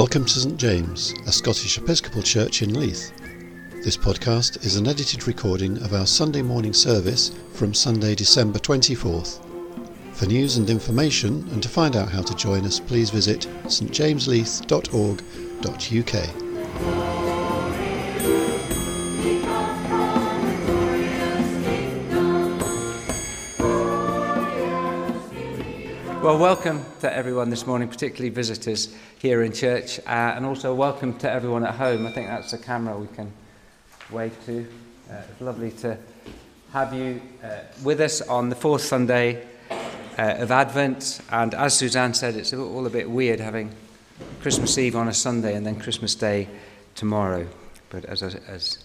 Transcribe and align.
Welcome 0.00 0.24
to 0.24 0.40
St 0.40 0.56
James, 0.56 1.12
a 1.26 1.30
Scottish 1.30 1.76
Episcopal 1.76 2.22
church 2.22 2.62
in 2.62 2.72
Leith. 2.72 3.12
This 3.84 3.98
podcast 3.98 4.64
is 4.64 4.76
an 4.76 4.88
edited 4.88 5.26
recording 5.26 5.76
of 5.82 5.92
our 5.92 6.06
Sunday 6.06 6.40
morning 6.40 6.72
service 6.72 7.32
from 7.52 7.74
Sunday, 7.74 8.14
December 8.14 8.58
24th. 8.58 9.44
For 10.14 10.24
news 10.24 10.56
and 10.56 10.70
information 10.70 11.46
and 11.52 11.62
to 11.62 11.68
find 11.68 11.96
out 11.96 12.08
how 12.08 12.22
to 12.22 12.34
join 12.34 12.64
us, 12.64 12.80
please 12.80 13.10
visit 13.10 13.46
stjamesleith.org.uk. 13.64 16.49
Well, 26.30 26.38
welcome 26.38 26.84
to 27.00 27.12
everyone 27.12 27.50
this 27.50 27.66
morning, 27.66 27.88
particularly 27.88 28.28
visitors 28.28 28.94
here 29.18 29.42
in 29.42 29.52
church, 29.52 29.98
uh, 29.98 30.34
and 30.36 30.46
also 30.46 30.72
welcome 30.72 31.18
to 31.18 31.28
everyone 31.28 31.66
at 31.66 31.74
home. 31.74 32.06
I 32.06 32.12
think 32.12 32.28
that's 32.28 32.52
the 32.52 32.58
camera 32.58 32.96
we 32.96 33.08
can 33.08 33.32
wave 34.12 34.36
to. 34.46 34.64
Uh, 35.10 35.22
it's 35.28 35.40
lovely 35.40 35.72
to 35.72 35.98
have 36.72 36.94
you 36.94 37.20
uh, 37.42 37.62
with 37.82 38.00
us 38.00 38.20
on 38.20 38.48
the 38.48 38.54
fourth 38.54 38.82
Sunday 38.82 39.44
uh, 39.72 40.36
of 40.38 40.52
Advent. 40.52 41.20
And 41.32 41.52
as 41.52 41.76
Suzanne 41.76 42.14
said, 42.14 42.36
it's 42.36 42.54
all 42.54 42.86
a 42.86 42.90
bit 42.90 43.10
weird 43.10 43.40
having 43.40 43.74
Christmas 44.40 44.78
Eve 44.78 44.94
on 44.94 45.08
a 45.08 45.14
Sunday 45.14 45.56
and 45.56 45.66
then 45.66 45.80
Christmas 45.80 46.14
Day 46.14 46.46
tomorrow. 46.94 47.48
But 47.88 48.04
as, 48.04 48.22
as 48.22 48.78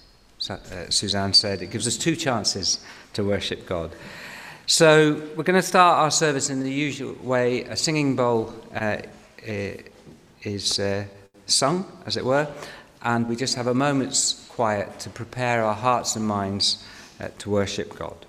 uh, 0.50 0.89
Suzanne 0.89 1.34
said, 1.34 1.62
it 1.62 1.70
gives 1.70 1.86
us 1.86 1.95
two 1.95 2.16
chances 2.16 2.84
to 3.14 3.23
worship 3.23 3.67
God. 3.67 3.91
So 4.67 5.21
we're 5.35 5.43
going 5.43 5.61
to 5.61 5.67
start 5.67 5.99
our 5.99 6.09
service 6.09 6.49
in 6.49 6.63
the 6.63 6.71
usual 6.71 7.13
way. 7.21 7.66
A 7.66 7.75
singing 7.75 8.16
bowl 8.16 8.52
uh, 8.73 8.97
is 10.41 10.80
uh, 10.80 11.05
sung, 11.45 11.85
as 12.07 12.17
it 12.17 12.25
were, 12.25 12.47
and 13.03 13.30
we 13.30 13.35
just 13.35 13.53
have 13.53 13.67
a 13.67 13.75
moment's 13.75 14.47
quiet 14.49 14.97
to 15.02 15.11
prepare 15.11 15.63
our 15.63 15.75
hearts 15.75 16.16
and 16.16 16.27
minds 16.27 16.83
uh, 17.19 17.27
to 17.38 17.52
worship 17.52 17.95
God. 17.95 18.25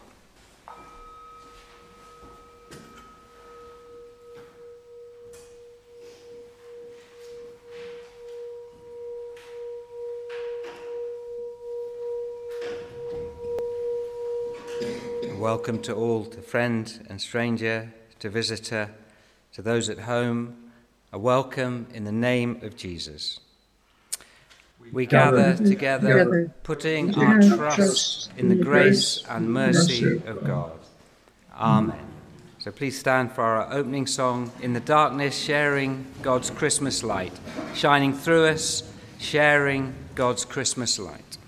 Welcome 15.37 15.81
to 15.83 15.95
all, 15.95 16.25
to 16.25 16.41
friend 16.41 17.07
and 17.11 17.21
stranger, 17.21 17.93
to 18.19 18.31
visitor, 18.31 18.91
to 19.53 19.63
those 19.63 19.89
at 19.89 20.01
home, 20.01 20.57
a 21.13 21.19
welcome 21.19 21.87
in 21.93 22.05
the 22.05 22.13
name 22.13 22.59
of 22.63 22.77
Jesus. 22.77 23.41
We 24.93 25.07
gather 25.07 25.57
together, 25.57 26.53
putting 26.63 27.15
our 27.17 27.41
trust 27.41 28.31
in 28.37 28.49
the 28.49 28.55
grace 28.55 29.25
and 29.29 29.53
mercy 29.53 30.23
of 30.27 30.45
God. 30.45 30.79
Amen. 31.55 31.99
So 32.59 32.71
please 32.71 32.99
stand 32.99 33.33
for 33.33 33.43
our 33.43 33.73
opening 33.73 34.07
song, 34.07 34.51
In 34.61 34.73
the 34.73 34.81
Darkness, 34.81 35.37
sharing 35.37 36.07
God's 36.23 36.51
Christmas 36.51 37.03
light, 37.03 37.33
shining 37.75 38.13
through 38.13 38.47
us, 38.47 38.83
sharing 39.19 39.95
God's 40.15 40.45
Christmas 40.45 40.99
light. 40.99 41.39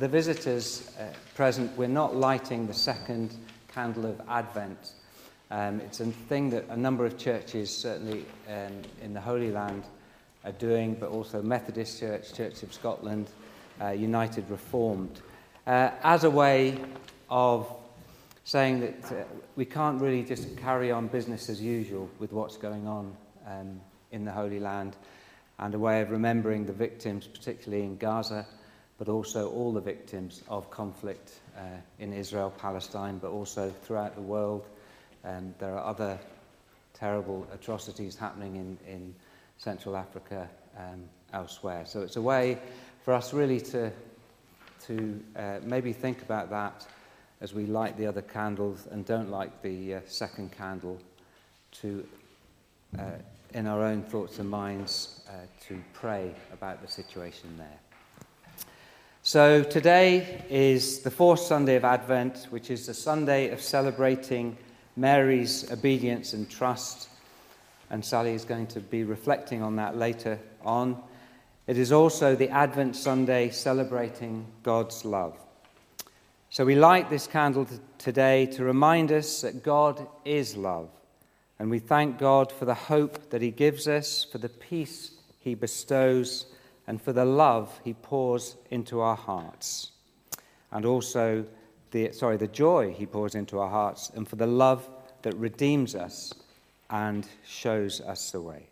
The 0.00 0.08
visitors 0.08 0.90
uh, 0.98 1.04
present, 1.34 1.76
we're 1.76 1.86
not 1.86 2.16
lighting 2.16 2.66
the 2.66 2.72
second 2.72 3.34
candle 3.68 4.06
of 4.06 4.18
Advent. 4.30 4.94
Um, 5.50 5.78
it's 5.80 6.00
a 6.00 6.06
thing 6.06 6.48
that 6.50 6.64
a 6.70 6.76
number 6.76 7.04
of 7.04 7.18
churches, 7.18 7.68
certainly 7.70 8.24
um, 8.48 8.80
in 9.02 9.12
the 9.12 9.20
Holy 9.20 9.50
Land, 9.50 9.84
are 10.46 10.52
doing, 10.52 10.94
but 10.94 11.10
also 11.10 11.42
Methodist 11.42 12.00
Church, 12.00 12.32
Church 12.32 12.62
of 12.62 12.72
Scotland, 12.72 13.28
uh, 13.78 13.90
United 13.90 14.48
Reformed, 14.48 15.20
uh, 15.66 15.90
as 16.02 16.24
a 16.24 16.30
way 16.30 16.78
of 17.28 17.70
saying 18.44 18.80
that 18.80 19.12
uh, 19.12 19.24
we 19.56 19.66
can't 19.66 20.00
really 20.00 20.22
just 20.22 20.56
carry 20.56 20.90
on 20.90 21.08
business 21.08 21.50
as 21.50 21.60
usual 21.60 22.08
with 22.18 22.32
what's 22.32 22.56
going 22.56 22.86
on 22.86 23.14
um, 23.46 23.78
in 24.12 24.24
the 24.24 24.32
Holy 24.32 24.60
Land, 24.60 24.96
and 25.58 25.74
a 25.74 25.78
way 25.78 26.00
of 26.00 26.10
remembering 26.10 26.64
the 26.64 26.72
victims, 26.72 27.26
particularly 27.26 27.84
in 27.84 27.98
Gaza 27.98 28.46
but 29.00 29.08
also 29.08 29.50
all 29.50 29.72
the 29.72 29.80
victims 29.80 30.44
of 30.46 30.70
conflict 30.70 31.40
uh, 31.56 31.62
in 31.98 32.12
Israel, 32.12 32.52
Palestine, 32.60 33.18
but 33.18 33.30
also 33.32 33.72
throughout 33.82 34.14
the 34.14 34.22
world, 34.22 34.62
Um, 35.24 35.54
there 35.58 35.76
are 35.76 35.84
other 35.84 36.18
terrible 36.94 37.46
atrocities 37.52 38.16
happening 38.16 38.56
in, 38.56 38.78
in 38.90 39.14
Central 39.58 39.96
Africa 39.96 40.48
um, 40.78 41.04
elsewhere. 41.32 41.84
So 41.84 42.00
it's 42.00 42.16
a 42.16 42.22
way 42.22 42.58
for 43.04 43.12
us 43.14 43.34
really 43.34 43.60
to, 43.60 43.92
to 44.86 45.20
uh, 45.36 45.60
maybe 45.62 45.92
think 45.92 46.22
about 46.22 46.50
that 46.50 46.86
as 47.40 47.52
we 47.54 47.66
light 47.66 47.96
the 47.96 48.06
other 48.06 48.22
candles 48.22 48.86
and 48.90 49.04
don't 49.04 49.30
light 49.30 49.62
the 49.62 49.96
uh, 49.96 50.00
second 50.06 50.52
candle 50.52 50.98
to, 51.82 52.06
uh, 52.98 53.02
in 53.52 53.66
our 53.66 53.82
own 53.82 54.02
thoughts 54.02 54.38
and 54.38 54.48
minds, 54.48 55.20
uh, 55.28 55.32
to 55.68 55.82
pray 55.92 56.34
about 56.52 56.80
the 56.82 56.88
situation 56.88 57.56
there. 57.58 57.78
So 59.30 59.62
today 59.62 60.42
is 60.50 61.02
the 61.02 61.10
fourth 61.12 61.38
Sunday 61.38 61.76
of 61.76 61.84
Advent, 61.84 62.48
which 62.50 62.68
is 62.68 62.88
the 62.88 62.94
Sunday 62.94 63.50
of 63.50 63.62
celebrating 63.62 64.56
Mary's 64.96 65.70
obedience 65.70 66.32
and 66.32 66.50
trust. 66.50 67.08
And 67.90 68.04
Sally 68.04 68.32
is 68.32 68.44
going 68.44 68.66
to 68.66 68.80
be 68.80 69.04
reflecting 69.04 69.62
on 69.62 69.76
that 69.76 69.96
later 69.96 70.40
on. 70.64 71.00
It 71.68 71.78
is 71.78 71.92
also 71.92 72.34
the 72.34 72.48
Advent 72.48 72.96
Sunday 72.96 73.50
celebrating 73.50 74.46
God's 74.64 75.04
love. 75.04 75.38
So 76.48 76.64
we 76.64 76.74
light 76.74 77.08
this 77.08 77.28
candle 77.28 77.66
t- 77.66 77.76
today 77.98 78.46
to 78.46 78.64
remind 78.64 79.12
us 79.12 79.42
that 79.42 79.62
God 79.62 80.08
is 80.24 80.56
love. 80.56 80.90
And 81.60 81.70
we 81.70 81.78
thank 81.78 82.18
God 82.18 82.50
for 82.50 82.64
the 82.64 82.74
hope 82.74 83.30
that 83.30 83.42
He 83.42 83.52
gives 83.52 83.86
us, 83.86 84.24
for 84.24 84.38
the 84.38 84.48
peace 84.48 85.12
He 85.38 85.54
bestows, 85.54 86.46
and 86.86 87.00
for 87.00 87.12
the 87.12 87.24
love 87.24 87.80
He 87.84 87.94
pours 87.94 88.56
into 88.70 89.00
our 89.00 89.16
hearts. 89.16 89.92
And 90.72 90.84
also, 90.84 91.44
the, 91.90 92.12
sorry, 92.12 92.36
the 92.36 92.46
joy 92.46 92.92
He 92.92 93.06
pours 93.06 93.34
into 93.34 93.58
our 93.58 93.70
hearts, 93.70 94.10
and 94.14 94.28
for 94.28 94.36
the 94.36 94.46
love 94.46 94.88
that 95.22 95.34
redeems 95.34 95.94
us 95.94 96.32
and 96.88 97.26
shows 97.44 98.00
us 98.00 98.30
the 98.30 98.40
way. 98.40 98.66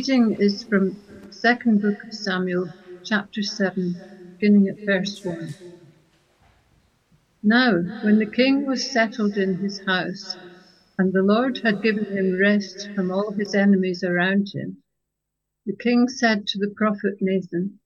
Reading 0.00 0.34
is 0.38 0.64
from 0.64 0.96
second 1.28 1.82
book 1.82 2.02
of 2.02 2.14
Samuel, 2.14 2.72
chapter 3.04 3.42
7, 3.42 4.02
beginning 4.38 4.66
at 4.66 4.82
verse 4.86 5.20
1. 5.22 5.54
Now, 7.42 7.82
when 8.00 8.16
the 8.16 8.30
king 8.30 8.64
was 8.64 8.90
settled 8.90 9.36
in 9.36 9.58
his 9.58 9.82
house, 9.84 10.38
and 10.96 11.12
the 11.12 11.22
Lord 11.22 11.58
had 11.62 11.82
given 11.82 12.06
him 12.16 12.32
rest 12.40 12.88
from 12.94 13.10
all 13.10 13.34
his 13.38 13.54
enemies 13.54 14.02
around 14.02 14.48
him, 14.54 14.82
the 15.66 15.76
king 15.76 16.08
said 16.08 16.46
to 16.46 16.58
the 16.58 16.72
prophet 16.74 17.18
Nathan, 17.20 17.78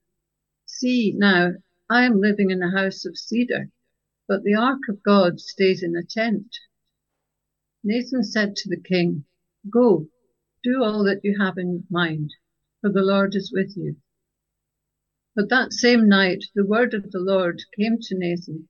See, 0.67 1.11
now, 1.17 1.55
I 1.91 2.05
am 2.05 2.21
living 2.21 2.53
in 2.53 2.63
a 2.63 2.71
house 2.71 3.05
of 3.05 3.19
cedar, 3.19 3.73
but 4.29 4.45
the 4.45 4.55
ark 4.55 4.83
of 4.89 5.03
God 5.03 5.41
stays 5.41 5.83
in 5.83 5.97
a 5.97 6.05
tent. 6.05 6.55
Nathan 7.83 8.23
said 8.23 8.55
to 8.55 8.69
the 8.69 8.81
king, 8.81 9.25
Go, 9.69 10.09
do 10.65 10.83
all 10.83 11.05
that 11.05 11.21
you 11.23 11.39
have 11.39 11.59
in 11.59 11.87
mind, 11.91 12.33
for 12.81 12.91
the 12.91 13.03
Lord 13.03 13.37
is 13.37 13.53
with 13.53 13.77
you. 13.77 13.97
But 15.37 15.51
that 15.51 15.73
same 15.73 16.09
night 16.09 16.47
the 16.55 16.67
word 16.67 16.95
of 16.95 17.11
the 17.11 17.21
Lord 17.21 17.63
came 17.77 17.99
to 18.01 18.19
Nathan 18.19 18.69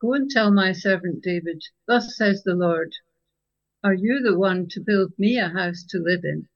Go 0.00 0.12
and 0.12 0.30
tell 0.30 0.50
my 0.50 0.72
servant 0.72 1.22
David, 1.22 1.62
Thus 1.86 2.14
says 2.14 2.42
the 2.42 2.54
Lord, 2.54 2.92
Are 3.82 3.94
you 3.94 4.20
the 4.20 4.36
one 4.38 4.68
to 4.68 4.80
build 4.80 5.18
me 5.18 5.38
a 5.38 5.48
house 5.48 5.82
to 5.84 5.98
live 5.98 6.24
in? 6.24 6.46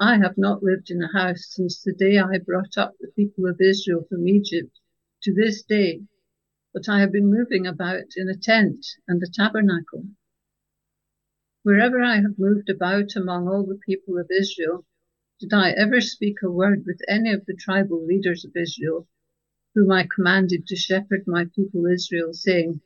I 0.00 0.18
have 0.18 0.36
not 0.36 0.64
lived 0.64 0.90
in 0.90 1.00
a 1.00 1.12
house 1.12 1.46
since 1.46 1.80
the 1.80 1.92
day 1.92 2.18
I 2.18 2.38
brought 2.38 2.76
up 2.76 2.96
the 2.98 3.12
people 3.12 3.46
of 3.46 3.60
Israel 3.60 4.04
from 4.08 4.26
Egypt 4.26 4.80
to 5.22 5.32
this 5.32 5.62
day, 5.62 6.08
but 6.74 6.88
I 6.88 6.98
have 6.98 7.12
been 7.12 7.30
moving 7.30 7.68
about 7.68 8.16
in 8.16 8.28
a 8.28 8.36
tent 8.36 8.84
and 9.06 9.22
a 9.22 9.30
tabernacle. 9.32 10.08
Wherever 11.66 12.00
I 12.00 12.20
have 12.20 12.38
moved 12.38 12.70
about 12.70 13.16
among 13.16 13.48
all 13.48 13.66
the 13.66 13.80
people 13.84 14.18
of 14.18 14.30
Israel, 14.30 14.86
did 15.40 15.52
I 15.52 15.72
ever 15.72 16.00
speak 16.00 16.40
a 16.40 16.48
word 16.48 16.86
with 16.86 17.00
any 17.08 17.32
of 17.32 17.44
the 17.44 17.54
tribal 17.54 18.06
leaders 18.06 18.44
of 18.44 18.56
Israel, 18.56 19.08
whom 19.74 19.90
I 19.90 20.06
commanded 20.06 20.68
to 20.68 20.76
shepherd 20.76 21.26
my 21.26 21.46
people 21.46 21.84
Israel, 21.86 22.32
saying, 22.34 22.82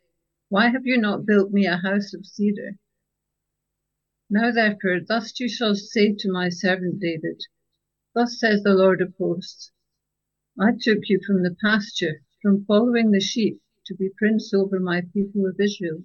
Why 0.49 0.71
have 0.71 0.87
you 0.87 0.97
not 0.97 1.27
built 1.27 1.53
me 1.53 1.67
a 1.67 1.77
house 1.77 2.15
of 2.15 2.25
cedar? 2.25 2.79
Now 4.31 4.51
therefore, 4.51 5.01
thus 5.07 5.39
you 5.39 5.51
shall 5.51 5.75
say 5.75 6.15
to 6.15 6.33
my 6.33 6.49
servant 6.49 7.01
David, 7.01 7.43
Thus 8.15 8.41
says 8.41 8.63
the 8.63 8.73
Lord 8.73 9.03
of 9.03 9.15
hosts, 9.17 9.73
I 10.59 10.71
took 10.71 11.11
you 11.11 11.21
from 11.27 11.43
the 11.43 11.55
pasture, 11.61 12.23
from 12.41 12.65
following 12.65 13.11
the 13.11 13.21
sheep, 13.21 13.61
to 13.85 13.95
be 13.95 14.09
prince 14.09 14.55
over 14.55 14.81
my 14.81 15.03
people 15.03 15.45
of 15.45 15.61
Israel. 15.61 16.03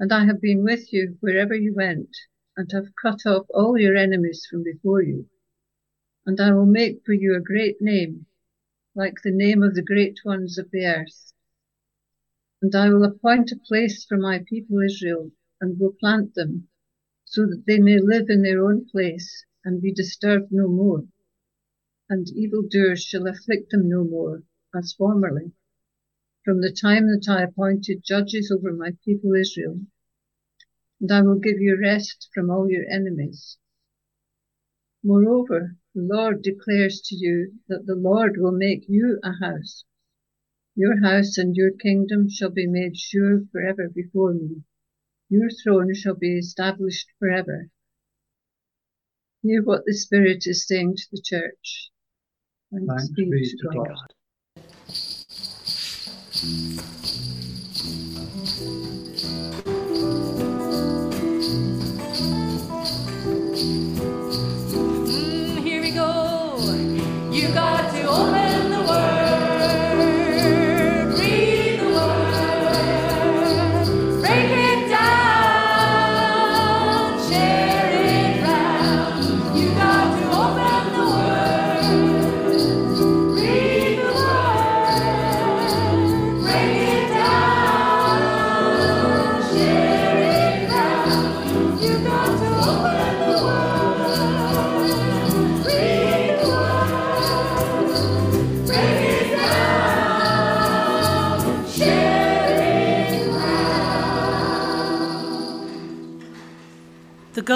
And 0.00 0.12
I 0.12 0.26
have 0.26 0.40
been 0.40 0.62
with 0.62 0.92
you 0.92 1.16
wherever 1.18 1.56
you 1.56 1.74
went, 1.74 2.16
and 2.56 2.70
have 2.70 2.94
cut 2.94 3.26
off 3.26 3.46
all 3.50 3.76
your 3.76 3.96
enemies 3.96 4.46
from 4.48 4.62
before 4.62 5.02
you. 5.02 5.28
And 6.24 6.40
I 6.40 6.52
will 6.52 6.66
make 6.66 7.04
for 7.04 7.14
you 7.14 7.34
a 7.34 7.40
great 7.40 7.82
name, 7.82 8.26
like 8.94 9.22
the 9.22 9.32
name 9.32 9.60
of 9.60 9.74
the 9.74 9.82
great 9.82 10.24
ones 10.24 10.56
of 10.56 10.70
the 10.70 10.84
earth. 10.86 11.32
And 12.62 12.72
I 12.76 12.90
will 12.90 13.02
appoint 13.02 13.50
a 13.50 13.56
place 13.56 14.04
for 14.04 14.16
my 14.16 14.38
people 14.38 14.80
Israel, 14.80 15.32
and 15.60 15.80
will 15.80 15.94
plant 15.98 16.34
them, 16.34 16.68
so 17.24 17.44
that 17.46 17.64
they 17.66 17.80
may 17.80 17.98
live 17.98 18.30
in 18.30 18.42
their 18.42 18.64
own 18.64 18.86
place, 18.86 19.44
and 19.64 19.82
be 19.82 19.92
disturbed 19.92 20.52
no 20.52 20.68
more. 20.68 21.08
And 22.08 22.28
evildoers 22.30 23.02
shall 23.02 23.26
afflict 23.26 23.72
them 23.72 23.88
no 23.88 24.04
more, 24.04 24.44
as 24.72 24.92
formerly 24.92 25.52
from 26.48 26.62
the 26.62 26.72
time 26.72 27.08
that 27.08 27.26
I 27.28 27.42
appointed 27.42 28.02
judges 28.02 28.50
over 28.50 28.72
my 28.72 28.92
people 29.04 29.34
Israel, 29.34 29.80
and 30.98 31.12
I 31.12 31.20
will 31.20 31.38
give 31.38 31.60
you 31.60 31.78
rest 31.78 32.30
from 32.32 32.48
all 32.48 32.70
your 32.70 32.88
enemies. 32.90 33.58
Moreover, 35.04 35.76
the 35.94 36.00
Lord 36.00 36.40
declares 36.40 37.02
to 37.02 37.16
you 37.16 37.60
that 37.68 37.84
the 37.84 37.96
Lord 37.96 38.38
will 38.38 38.52
make 38.52 38.88
you 38.88 39.20
a 39.22 39.32
house. 39.32 39.84
Your 40.74 41.02
house 41.02 41.36
and 41.36 41.54
your 41.54 41.72
kingdom 41.72 42.30
shall 42.30 42.48
be 42.48 42.66
made 42.66 42.96
sure 42.96 43.44
forever 43.52 43.90
before 43.94 44.32
me. 44.32 44.62
Your 45.28 45.50
throne 45.50 45.92
shall 45.92 46.14
be 46.14 46.38
established 46.38 47.08
forever. 47.18 47.68
Hear 49.42 49.62
what 49.62 49.84
the 49.84 49.92
Spirit 49.92 50.46
is 50.46 50.66
saying 50.66 50.96
to 50.96 51.06
the 51.12 51.20
church. 51.22 51.90
Thanks, 52.72 52.86
Thanks 52.86 53.08
be 53.10 53.54
to 53.58 53.68
God. 53.68 53.88
God. 53.88 54.14
Música 56.40 56.97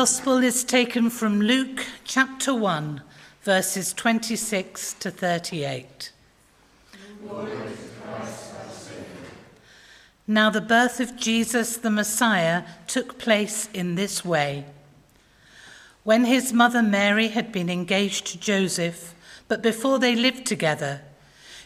The 0.03 0.07
gospel 0.07 0.39
is 0.39 0.65
taken 0.65 1.11
from 1.11 1.41
Luke 1.41 1.87
chapter 2.03 2.53
1, 2.53 3.03
verses 3.45 3.93
26 3.93 4.95
to 4.95 5.13
38. 5.13 6.11
Now, 10.27 10.51
the 10.51 10.61
birth 10.61 10.99
of 10.99 11.17
Jesus 11.17 11.77
the 11.77 11.89
Messiah 11.89 12.65
took 12.89 13.17
place 13.17 13.69
in 13.73 13.95
this 13.95 14.25
way. 14.25 14.65
When 16.03 16.25
his 16.25 16.53
mother 16.53 16.83
Mary 16.83 17.29
had 17.29 17.53
been 17.53 17.71
engaged 17.71 18.27
to 18.27 18.41
Joseph, 18.41 19.15
but 19.47 19.63
before 19.63 20.01
they 20.01 20.17
lived 20.17 20.47
together, 20.47 21.03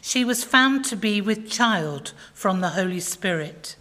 she 0.02 0.26
was 0.26 0.44
found 0.44 0.84
to 0.84 0.96
be 0.96 1.22
with 1.22 1.50
child 1.50 2.12
from 2.34 2.60
the 2.60 2.76
Holy 2.76 3.00
Spirit. 3.00 3.76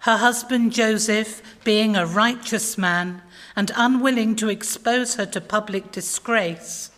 Her 0.00 0.16
husband 0.16 0.72
Joseph, 0.72 1.42
being 1.62 1.94
a 1.94 2.06
righteous 2.06 2.76
man 2.76 3.22
and 3.56 3.72
unwilling 3.74 4.36
to 4.36 4.48
expose 4.48 5.14
her 5.14 5.26
to 5.26 5.40
public 5.40 5.90
disgrace, 5.90 6.90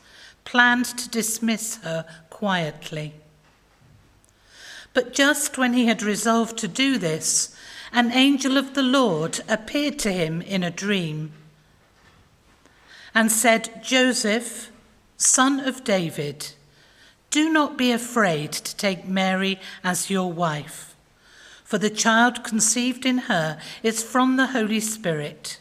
planned 0.44 0.84
to 0.84 1.08
dismiss 1.08 1.76
her 1.78 2.04
quietly. 2.28 3.14
But 4.92 5.14
just 5.14 5.56
when 5.56 5.72
he 5.72 5.86
had 5.86 6.02
resolved 6.02 6.58
to 6.58 6.68
do 6.68 6.98
this, 6.98 7.54
an 7.92 8.12
angel 8.12 8.56
of 8.56 8.74
the 8.74 8.82
Lord 8.82 9.40
appeared 9.48 9.98
to 10.00 10.12
him 10.12 10.42
in 10.42 10.62
a 10.62 10.70
dream 10.70 11.32
and 13.14 13.30
said, 13.30 13.82
Joseph, 13.82 14.70
son 15.16 15.60
of 15.60 15.84
David, 15.84 16.52
do 17.30 17.50
not 17.50 17.78
be 17.78 17.92
afraid 17.92 18.52
to 18.52 18.76
take 18.76 19.06
Mary 19.06 19.60
as 19.84 20.10
your 20.10 20.32
wife 20.32 20.88
for 21.68 21.76
the 21.76 21.90
child 21.90 22.42
conceived 22.44 23.04
in 23.04 23.18
her 23.18 23.60
is 23.82 24.02
from 24.02 24.38
the 24.38 24.46
Holy 24.46 24.80
Spirit. 24.80 25.60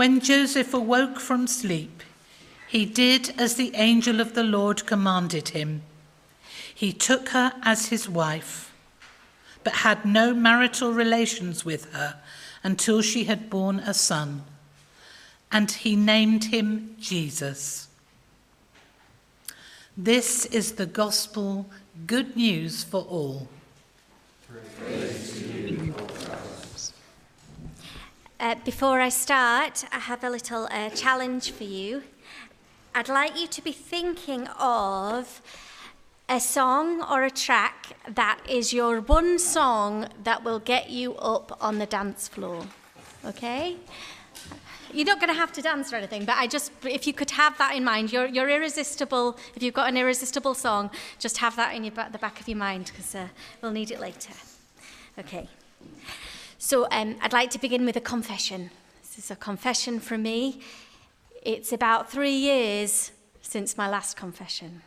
When 0.00 0.20
Joseph 0.20 0.72
awoke 0.72 1.20
from 1.20 1.46
sleep, 1.46 2.02
he 2.66 2.86
did 2.86 3.34
as 3.38 3.56
the 3.56 3.72
angel 3.74 4.18
of 4.18 4.32
the 4.32 4.42
Lord 4.42 4.86
commanded 4.86 5.50
him. 5.50 5.82
He 6.74 6.90
took 6.90 7.28
her 7.36 7.52
as 7.62 7.88
his 7.88 8.08
wife, 8.08 8.72
but 9.62 9.84
had 9.84 10.06
no 10.06 10.32
marital 10.32 10.94
relations 10.94 11.66
with 11.66 11.92
her 11.92 12.18
until 12.64 13.02
she 13.02 13.24
had 13.24 13.50
borne 13.50 13.80
a 13.80 13.92
son, 13.92 14.44
and 15.52 15.70
he 15.70 15.96
named 15.96 16.44
him 16.44 16.96
Jesus. 16.98 17.88
This 19.98 20.46
is 20.46 20.76
the 20.76 20.86
gospel, 20.86 21.68
good 22.06 22.36
news 22.36 22.84
for 22.84 23.02
all. 23.02 23.50
Uh, 28.40 28.54
before 28.64 29.00
I 29.02 29.10
start, 29.10 29.84
I 29.92 29.98
have 29.98 30.24
a 30.24 30.30
little 30.30 30.66
uh, 30.70 30.88
challenge 30.88 31.50
for 31.50 31.64
you. 31.64 32.02
I'd 32.94 33.10
like 33.10 33.38
you 33.38 33.46
to 33.46 33.60
be 33.60 33.70
thinking 33.70 34.46
of 34.58 35.42
a 36.26 36.40
song 36.40 37.02
or 37.02 37.24
a 37.24 37.30
track 37.30 37.98
that 38.08 38.40
is 38.48 38.72
your 38.72 39.02
one 39.02 39.38
song 39.38 40.08
that 40.24 40.42
will 40.42 40.58
get 40.58 40.88
you 40.88 41.16
up 41.16 41.58
on 41.60 41.76
the 41.76 41.84
dance 41.84 42.28
floor. 42.28 42.64
Okay? 43.26 43.76
You're 44.90 45.04
not 45.04 45.20
going 45.20 45.28
to 45.28 45.38
have 45.38 45.52
to 45.52 45.60
dance 45.60 45.92
or 45.92 45.96
anything, 45.96 46.24
but 46.24 46.38
I 46.38 46.46
just, 46.46 46.72
if 46.82 47.06
you 47.06 47.12
could 47.12 47.32
have 47.32 47.58
that 47.58 47.74
in 47.74 47.84
mind, 47.84 48.10
you're, 48.10 48.24
you're 48.24 48.48
irresistible. 48.48 49.36
If 49.54 49.62
you've 49.62 49.74
got 49.74 49.90
an 49.90 49.98
irresistible 49.98 50.54
song, 50.54 50.88
just 51.18 51.36
have 51.36 51.56
that 51.56 51.74
in 51.74 51.84
your, 51.84 51.92
the 52.10 52.18
back 52.18 52.40
of 52.40 52.48
your 52.48 52.56
mind 52.56 52.86
because 52.86 53.14
uh, 53.14 53.28
we'll 53.60 53.72
need 53.72 53.90
it 53.90 54.00
later. 54.00 54.32
Okay. 55.18 55.46
So 56.62 56.86
um, 56.90 57.16
I'd 57.22 57.32
like 57.32 57.48
to 57.52 57.58
begin 57.58 57.86
with 57.86 57.96
a 57.96 58.02
confession. 58.02 58.70
This 59.00 59.16
is 59.16 59.30
a 59.30 59.36
confession 59.36 59.98
from 59.98 60.22
me. 60.24 60.60
It's 61.42 61.72
about 61.72 62.12
three 62.12 62.34
years 62.36 63.12
since 63.40 63.78
my 63.78 63.88
last 63.88 64.14
confession. 64.18 64.82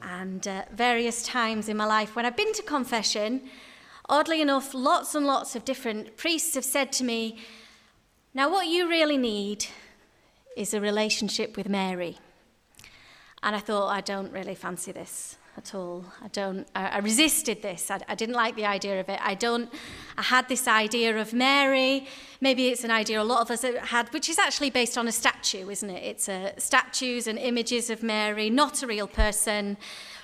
And 0.00 0.46
uh, 0.46 0.62
various 0.72 1.24
times 1.24 1.68
in 1.68 1.76
my 1.76 1.84
life 1.84 2.14
when 2.14 2.24
I've 2.24 2.36
been 2.36 2.52
to 2.52 2.62
confession, 2.62 3.42
oddly 4.08 4.40
enough, 4.40 4.72
lots 4.72 5.16
and 5.16 5.26
lots 5.26 5.56
of 5.56 5.64
different 5.64 6.16
priests 6.16 6.54
have 6.54 6.64
said 6.64 6.92
to 6.92 7.04
me, 7.04 7.38
Now, 8.32 8.48
what 8.48 8.68
you 8.68 8.88
really 8.88 9.18
need 9.18 9.66
is 10.56 10.74
a 10.74 10.80
relationship 10.80 11.56
with 11.56 11.68
Mary. 11.68 12.18
And 13.42 13.56
I 13.56 13.58
thought, 13.58 13.88
I 13.88 14.00
don't 14.00 14.32
really 14.32 14.54
fancy 14.54 14.92
this 14.92 15.38
at 15.56 15.74
all. 15.74 16.04
I 16.22 16.28
don't. 16.28 16.66
I, 16.74 16.88
I 16.88 16.98
resisted 16.98 17.62
this. 17.62 17.90
I, 17.90 18.00
I 18.08 18.14
didn't 18.14 18.34
like 18.34 18.56
the 18.56 18.66
idea 18.66 19.00
of 19.00 19.08
it. 19.08 19.18
I 19.22 19.34
don't. 19.34 19.72
I 20.18 20.22
had 20.22 20.48
this 20.48 20.66
idea 20.66 21.18
of 21.18 21.32
Mary. 21.32 22.06
Maybe 22.40 22.68
it's 22.68 22.84
an 22.84 22.90
idea 22.90 23.20
a 23.20 23.24
lot 23.24 23.40
of 23.40 23.50
us 23.50 23.62
had, 23.62 24.12
which 24.12 24.28
is 24.28 24.38
actually 24.38 24.70
based 24.70 24.98
on 24.98 25.08
a 25.08 25.12
statue, 25.12 25.68
isn't 25.68 25.90
it? 25.90 26.02
It's 26.02 26.28
uh, 26.28 26.52
statues 26.58 27.26
and 27.26 27.38
images 27.38 27.90
of 27.90 28.02
Mary, 28.02 28.50
not 28.50 28.82
a 28.82 28.86
real 28.86 29.06
person, 29.06 29.76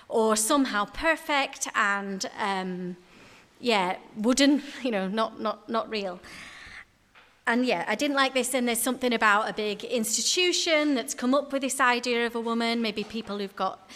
or 0.08 0.37
somehow 0.37 0.84
perfect 0.87 1.68
and 1.75 2.28
um, 2.38 2.96
yeah, 3.60 3.96
wooden. 4.16 4.62
You 4.82 4.90
know, 4.90 5.08
not 5.08 5.40
not 5.40 5.68
not 5.68 5.88
real. 5.90 6.20
And 7.46 7.66
yeah, 7.66 7.84
I 7.88 7.94
didn't 7.96 8.16
like 8.16 8.34
this. 8.34 8.54
And 8.54 8.68
there's 8.68 8.80
something 8.80 9.12
about 9.12 9.49
a 9.49 9.52
big 9.52 9.84
institution 9.84 10.94
that's 10.94 11.14
come 11.14 11.34
up 11.34 11.52
with 11.52 11.62
this 11.62 11.80
idea 11.80 12.26
of 12.26 12.37
a 12.37 12.40
woman. 12.40 12.80
Maybe 12.80 13.02
people 13.02 13.38
who've 13.38 13.56
got 13.56 13.90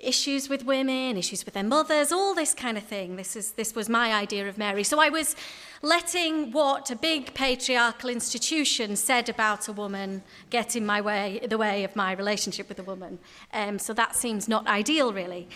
issues 0.00 0.48
with 0.48 0.64
women, 0.64 1.16
issues 1.16 1.44
with 1.44 1.54
their 1.54 1.64
mothers, 1.64 2.10
all 2.10 2.34
this 2.34 2.54
kind 2.54 2.76
of 2.76 2.84
thing. 2.84 3.16
This, 3.16 3.36
is, 3.36 3.52
this 3.52 3.74
was 3.74 3.88
my 3.88 4.12
idea 4.12 4.48
of 4.48 4.58
Mary. 4.58 4.84
So 4.84 5.00
I 5.00 5.08
was 5.08 5.36
letting 5.82 6.52
what 6.52 6.90
a 6.90 6.96
big 6.96 7.34
patriarchal 7.34 8.10
institution 8.10 8.96
said 8.96 9.28
about 9.28 9.68
a 9.68 9.72
woman 9.72 10.22
get 10.50 10.76
in 10.76 10.84
my 10.84 11.00
way, 11.00 11.40
the 11.48 11.58
way 11.58 11.84
of 11.84 11.94
my 11.96 12.12
relationship 12.12 12.68
with 12.68 12.78
a 12.78 12.82
woman. 12.82 13.18
Um, 13.52 13.78
so 13.78 13.92
that 13.94 14.14
seems 14.16 14.48
not 14.48 14.66
ideal, 14.66 15.12
really. 15.12 15.48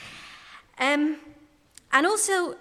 Um, 0.78 1.18
and 1.92 2.06
also, 2.06 2.56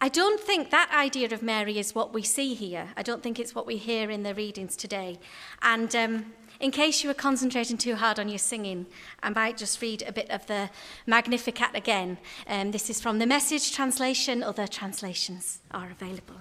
I 0.00 0.08
don't 0.08 0.40
think 0.40 0.70
that 0.70 0.90
idea 0.94 1.28
of 1.32 1.42
Mary 1.42 1.78
is 1.78 1.94
what 1.94 2.12
we 2.12 2.22
see 2.22 2.54
here. 2.54 2.88
I 2.96 3.02
don't 3.02 3.22
think 3.22 3.38
it's 3.38 3.54
what 3.54 3.66
we 3.66 3.76
hear 3.76 4.10
in 4.10 4.22
the 4.22 4.34
readings 4.34 4.76
today. 4.76 5.18
And 5.62 5.94
um, 5.96 6.32
in 6.60 6.70
case 6.70 7.02
you 7.02 7.08
were 7.08 7.14
concentrating 7.14 7.76
too 7.76 7.96
hard 7.96 8.18
on 8.18 8.28
your 8.28 8.38
singing, 8.38 8.86
I 9.22 9.30
might 9.30 9.56
just 9.56 9.80
read 9.82 10.02
a 10.06 10.12
bit 10.12 10.30
of 10.30 10.46
the 10.46 10.70
Magnificat 11.06 11.70
again. 11.74 12.18
Um, 12.46 12.70
this 12.70 12.90
is 12.90 13.00
from 13.00 13.18
the 13.18 13.26
message 13.26 13.72
translation, 13.72 14.42
other 14.42 14.66
translations 14.66 15.60
are 15.70 15.90
available. 15.90 16.40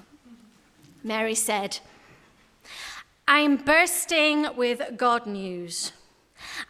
Mary 1.03 1.35
said, 1.35 1.79
I'm 3.27 3.57
bursting 3.57 4.47
with 4.55 4.97
God 4.97 5.25
news. 5.25 5.91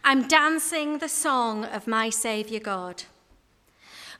I'm 0.04 0.26
dancing 0.26 0.98
the 0.98 1.08
song 1.08 1.64
of 1.64 1.86
my 1.86 2.10
Saviour 2.10 2.60
God. 2.60 3.04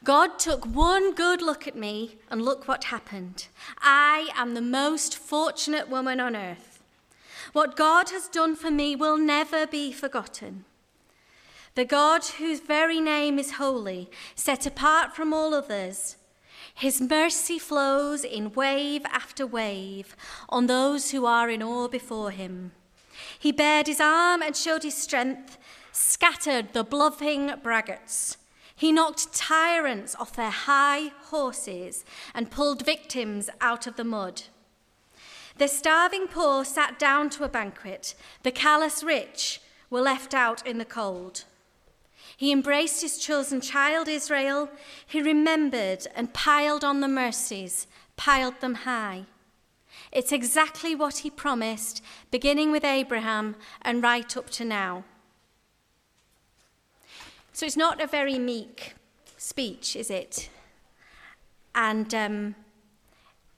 God 0.05 0.39
took 0.39 0.65
one 0.65 1.15
good 1.15 1.43
look 1.43 1.67
at 1.67 1.75
me, 1.75 2.19
and 2.31 2.43
look 2.43 2.69
what 2.69 2.85
happened. 2.85 3.49
I 3.81 4.29
am 4.37 4.55
the 4.55 4.61
most 4.61 5.17
fortunate 5.17 5.89
woman 5.89 6.21
on 6.21 6.37
earth. 6.37 6.76
What 7.57 7.75
God 7.75 8.11
has 8.11 8.29
done 8.29 8.55
for 8.55 8.71
me 8.71 8.95
will 8.95 9.17
never 9.17 9.67
be 9.67 9.91
forgotten. 9.91 10.67
The 11.75 11.87
God 11.87 12.23
whose 12.37 12.61
very 12.61 13.01
name 13.01 13.39
is 13.39 13.53
holy, 13.53 14.11
set 14.35 14.67
apart 14.67 15.17
from 15.17 15.33
all 15.33 15.55
others, 15.55 16.17
his 16.75 17.01
mercy 17.01 17.59
flows 17.59 18.25
in 18.25 18.53
wave 18.53 19.07
after 19.07 19.47
wave 19.47 20.15
on 20.51 20.67
those 20.67 21.13
who 21.13 21.25
are 21.25 21.49
in 21.49 21.63
awe 21.63 21.89
before 21.89 22.31
him. 22.31 22.73
He 23.39 23.53
bared 23.53 23.87
his 23.87 24.03
arm 24.03 24.43
and 24.43 24.55
showed 24.55 24.83
his 24.83 24.95
strength, 24.95 25.57
scattered 25.93 26.75
the 26.75 26.85
bluffing 26.85 27.55
braggarts. 27.63 28.37
He 28.75 28.93
knocked 28.93 29.33
tyrants 29.33 30.15
off 30.17 30.37
their 30.37 30.51
high 30.51 31.13
horses 31.31 32.05
and 32.35 32.51
pulled 32.51 32.85
victims 32.85 33.49
out 33.63 33.87
of 33.87 33.97
the 33.97 34.05
mud. 34.05 34.43
The 35.59 35.69
starving 35.69 36.27
poor 36.27 36.65
sat 36.65 36.99
down 36.99 37.31
to 37.31 37.45
a 37.45 37.49
banquet. 37.49 38.15
The 38.43 38.51
callous 38.51 39.03
rich 39.03 39.61
were 39.89 40.03
left 40.03 40.35
out 40.35 40.67
in 40.67 40.79
the 40.79 40.85
cold. 40.85 41.45
He 42.37 42.53
embraced 42.53 43.01
his 43.01 43.17
chosen 43.17 43.63
child, 43.63 44.09
Israel. 44.09 44.69
He 45.07 45.23
remembered 45.23 46.07
and 46.15 46.35
piled 46.35 46.85
on 46.85 47.01
the 47.01 47.09
mercies, 47.09 47.87
piled 48.17 48.61
them 48.61 48.75
high. 48.75 49.25
It's 50.13 50.33
exactly 50.33 50.95
what 50.95 51.19
he 51.19 51.31
promised, 51.31 52.03
beginning 52.31 52.71
with 52.71 52.85
Abraham 52.85 53.57
and 53.81 54.03
right 54.03 54.37
up 54.37 54.51
to 54.51 54.65
now. 54.65 55.05
So 57.55 57.65
it's 57.65 57.77
not 57.77 58.03
a 58.03 58.07
very 58.07 58.39
meek 58.39 58.95
speech, 59.39 59.97
is 59.97 60.11
it? 60.11 60.51
And 61.75 62.15
um, 62.15 62.55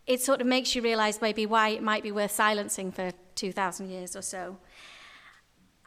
it 0.09 0.23
sort 0.23 0.41
of 0.41 0.47
makes 0.47 0.75
you 0.75 0.83
realize 0.83 1.21
maybe 1.21 1.45
why 1.45 1.69
it 1.69 1.83
might 1.83 2.03
be 2.03 2.11
worth 2.11 2.33
silencing 2.33 2.91
for 2.91 3.13
2,000 3.35 3.91
years 3.91 4.17
or 4.17 4.23
so. 4.23 4.57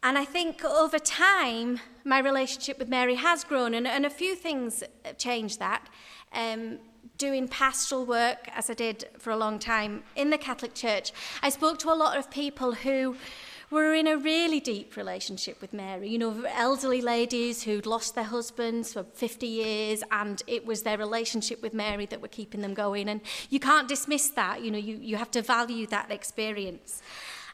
And 0.03 0.17
I 0.17 0.25
think 0.25 0.63
over 0.63 0.99
time, 0.99 1.79
my 2.05 2.19
relationship 2.19 2.77
with 2.79 2.87
Mary 2.87 3.15
has 3.15 3.43
grown, 3.43 3.73
and, 3.73 3.87
and 3.87 4.05
a 4.05 4.09
few 4.09 4.35
things 4.35 4.83
have 5.05 5.17
changed 5.17 5.59
that. 5.59 5.89
Um, 6.33 6.79
doing 7.17 7.47
pastoral 7.47 8.05
work, 8.05 8.47
as 8.55 8.69
I 8.69 8.73
did 8.73 9.05
for 9.17 9.31
a 9.31 9.37
long 9.37 9.59
time 9.59 10.03
in 10.15 10.29
the 10.29 10.37
Catholic 10.37 10.73
Church, 10.73 11.11
I 11.41 11.49
spoke 11.49 11.77
to 11.79 11.91
a 11.91 11.93
lot 11.93 12.17
of 12.17 12.31
people 12.31 12.73
who 12.73 13.15
were 13.71 13.93
in 13.93 14.05
a 14.05 14.17
really 14.17 14.59
deep 14.59 14.95
relationship 14.95 15.61
with 15.61 15.71
Mary. 15.73 16.09
You 16.09 16.19
know, 16.19 16.43
elderly 16.45 17.01
ladies 17.01 17.63
who'd 17.63 17.85
lost 17.85 18.15
their 18.15 18.25
husbands 18.25 18.93
for 18.93 19.03
50 19.03 19.47
years, 19.47 20.03
and 20.11 20.43
it 20.45 20.65
was 20.65 20.83
their 20.83 20.97
relationship 20.97 21.61
with 21.61 21.73
Mary 21.73 22.05
that 22.07 22.21
were 22.21 22.27
keeping 22.27 22.61
them 22.61 22.73
going. 22.73 23.07
And 23.07 23.21
you 23.49 23.59
can't 23.59 23.87
dismiss 23.87 24.29
that. 24.29 24.61
You 24.61 24.71
know, 24.71 24.77
you, 24.77 24.97
you 25.01 25.15
have 25.15 25.31
to 25.31 25.41
value 25.41 25.87
that 25.87 26.11
experience. 26.11 27.01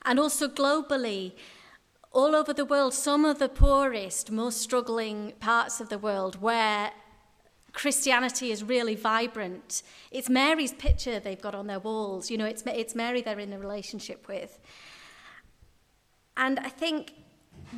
And 0.05 0.19
also 0.19 0.47
globally, 0.47 1.33
all 2.11 2.35
over 2.35 2.53
the 2.53 2.65
world, 2.65 2.93
some 2.93 3.23
of 3.23 3.37
the 3.37 3.49
poorest, 3.49 4.31
most 4.31 4.59
struggling 4.59 5.33
parts 5.39 5.79
of 5.79 5.89
the 5.89 5.99
world 5.99 6.41
where 6.41 6.91
Christianity 7.73 8.51
is 8.51 8.63
really 8.63 8.95
vibrant. 8.95 9.83
It's 10.09 10.29
Mary's 10.29 10.73
picture 10.73 11.19
they've 11.19 11.39
got 11.39 11.53
on 11.53 11.67
their 11.67 11.79
walls. 11.79 12.31
You 12.31 12.39
know, 12.39 12.45
it's, 12.45 12.63
it's 12.65 12.95
Mary 12.95 13.21
they're 13.21 13.39
in 13.39 13.53
a 13.53 13.59
relationship 13.59 14.27
with. 14.27 14.59
And 16.37 16.59
I 16.59 16.69
think 16.69 17.13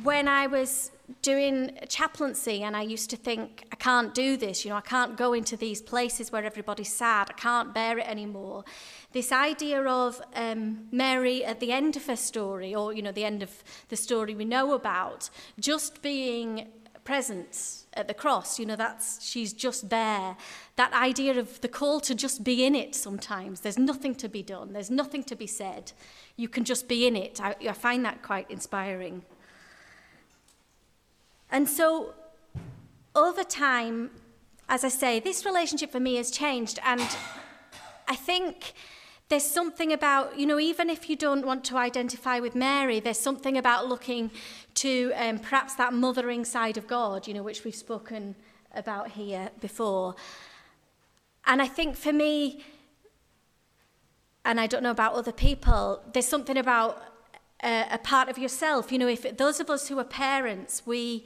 when 0.02 0.28
I 0.28 0.46
was 0.46 0.92
doing 1.22 1.76
chaplaincy 1.88 2.62
and 2.62 2.76
I 2.76 2.82
used 2.82 3.10
to 3.10 3.16
think, 3.16 3.64
I 3.72 3.76
can't 3.76 4.14
do 4.14 4.36
this, 4.36 4.64
you 4.64 4.70
know, 4.70 4.76
I 4.76 4.82
can't 4.82 5.16
go 5.16 5.32
into 5.32 5.56
these 5.56 5.82
places 5.82 6.30
where 6.30 6.44
everybody's 6.44 6.92
sad, 6.92 7.30
I 7.30 7.32
can't 7.32 7.74
bear 7.74 7.98
it 7.98 8.06
anymore. 8.06 8.64
This 9.12 9.32
idea 9.32 9.82
of 9.82 10.22
um, 10.36 10.86
Mary 10.92 11.44
at 11.44 11.58
the 11.58 11.72
end 11.72 11.96
of 11.96 12.06
her 12.06 12.16
story, 12.16 12.74
or, 12.74 12.92
you 12.92 13.02
know, 13.02 13.12
the 13.12 13.24
end 13.24 13.42
of 13.42 13.64
the 13.88 13.96
story 13.96 14.34
we 14.34 14.44
know 14.44 14.74
about, 14.74 15.30
just 15.58 16.00
being 16.02 16.68
present 17.10 17.86
at 17.94 18.06
the 18.06 18.14
cross, 18.14 18.56
you 18.60 18.64
know, 18.64 18.76
that's, 18.76 19.20
she's 19.28 19.52
just 19.52 19.90
there. 19.90 20.36
That 20.76 20.92
idea 20.92 21.36
of 21.40 21.60
the 21.60 21.66
call 21.66 21.98
to 22.02 22.14
just 22.14 22.44
be 22.44 22.64
in 22.64 22.76
it 22.76 22.94
sometimes. 22.94 23.58
There's 23.62 23.76
nothing 23.78 24.14
to 24.14 24.28
be 24.28 24.44
done, 24.44 24.72
there's 24.72 24.92
nothing 24.92 25.24
to 25.24 25.34
be 25.34 25.48
said. 25.48 25.90
You 26.36 26.48
can 26.48 26.62
just 26.62 26.86
be 26.86 27.08
in 27.08 27.16
it. 27.16 27.40
I, 27.42 27.56
I 27.68 27.72
find 27.72 28.04
that 28.04 28.22
quite 28.22 28.48
inspiring. 28.48 29.22
And 31.50 31.68
so, 31.68 32.14
over 33.16 33.42
time, 33.42 34.10
as 34.68 34.84
I 34.84 34.88
say, 34.88 35.18
this 35.18 35.44
relationship 35.44 35.90
for 35.90 35.98
me 35.98 36.14
has 36.14 36.30
changed. 36.30 36.78
And 36.84 37.08
I 38.06 38.14
think 38.14 38.72
there's 39.30 39.44
something 39.44 39.92
about, 39.92 40.38
you 40.38 40.44
know, 40.44 40.58
even 40.58 40.90
if 40.90 41.08
you 41.08 41.16
don't 41.16 41.46
want 41.46 41.62
to 41.64 41.76
identify 41.76 42.40
with 42.40 42.54
Mary, 42.54 42.98
there's 42.98 43.18
something 43.18 43.56
about 43.56 43.88
looking 43.88 44.30
to 44.74 45.12
um, 45.16 45.38
perhaps 45.38 45.74
that 45.74 45.92
mothering 45.92 46.44
side 46.44 46.76
of 46.76 46.86
God, 46.86 47.26
you 47.26 47.34
know, 47.34 47.42
which 47.42 47.64
we've 47.64 47.74
spoken 47.74 48.34
about 48.74 49.12
here 49.12 49.50
before. 49.60 50.14
And 51.46 51.60
I 51.60 51.66
think 51.66 51.96
for 51.96 52.12
me, 52.12 52.64
and 54.44 54.60
I 54.60 54.66
don't 54.66 54.82
know 54.82 54.90
about 54.90 55.14
other 55.14 55.32
people, 55.32 56.02
there's 56.12 56.28
something 56.28 56.56
about 56.56 57.02
uh, 57.62 57.84
a 57.90 57.98
part 57.98 58.28
of 58.28 58.38
yourself. 58.38 58.90
You 58.90 58.98
know, 58.98 59.08
if 59.08 59.36
those 59.36 59.60
of 59.60 59.68
us 59.70 59.88
who 59.88 59.98
are 59.98 60.04
parents, 60.04 60.82
we 60.86 61.24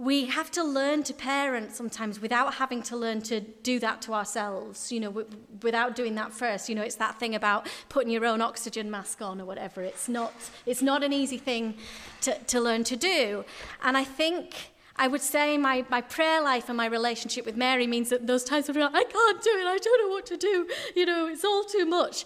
we 0.00 0.26
have 0.26 0.48
to 0.52 0.62
learn 0.62 1.02
to 1.02 1.12
parent 1.12 1.72
sometimes 1.72 2.20
without 2.20 2.54
having 2.54 2.82
to 2.82 2.96
learn 2.96 3.20
to 3.20 3.40
do 3.40 3.80
that 3.80 4.00
to 4.00 4.14
ourselves, 4.14 4.92
you 4.92 5.00
know, 5.00 5.08
w- 5.08 5.28
without 5.60 5.96
doing 5.96 6.14
that 6.14 6.32
first. 6.32 6.68
You 6.68 6.76
know, 6.76 6.82
it's 6.82 6.94
that 6.96 7.18
thing 7.18 7.34
about 7.34 7.68
putting 7.88 8.12
your 8.12 8.24
own 8.24 8.40
oxygen 8.40 8.92
mask 8.92 9.20
on 9.20 9.40
or 9.40 9.44
whatever. 9.44 9.82
It's 9.82 10.08
not, 10.08 10.32
it's 10.66 10.82
not 10.82 11.02
an 11.02 11.12
easy 11.12 11.36
thing 11.36 11.74
to, 12.20 12.38
to 12.38 12.60
learn 12.60 12.84
to 12.84 12.96
do. 12.96 13.44
And 13.82 13.96
I 13.96 14.04
think 14.04 14.70
I 14.94 15.08
would 15.08 15.20
say 15.20 15.58
my, 15.58 15.84
my 15.90 16.00
prayer 16.00 16.40
life 16.42 16.68
and 16.68 16.76
my 16.76 16.86
relationship 16.86 17.44
with 17.44 17.56
Mary 17.56 17.88
means 17.88 18.10
that 18.10 18.28
those 18.28 18.44
times 18.44 18.68
where 18.68 18.84
I 18.84 19.02
can't 19.02 19.42
do 19.42 19.50
it, 19.50 19.66
I 19.66 19.78
don't 19.78 20.08
know 20.08 20.14
what 20.14 20.26
to 20.26 20.36
do, 20.36 20.68
you 20.94 21.06
know, 21.06 21.26
it's 21.26 21.44
all 21.44 21.64
too 21.64 21.86
much. 21.86 22.24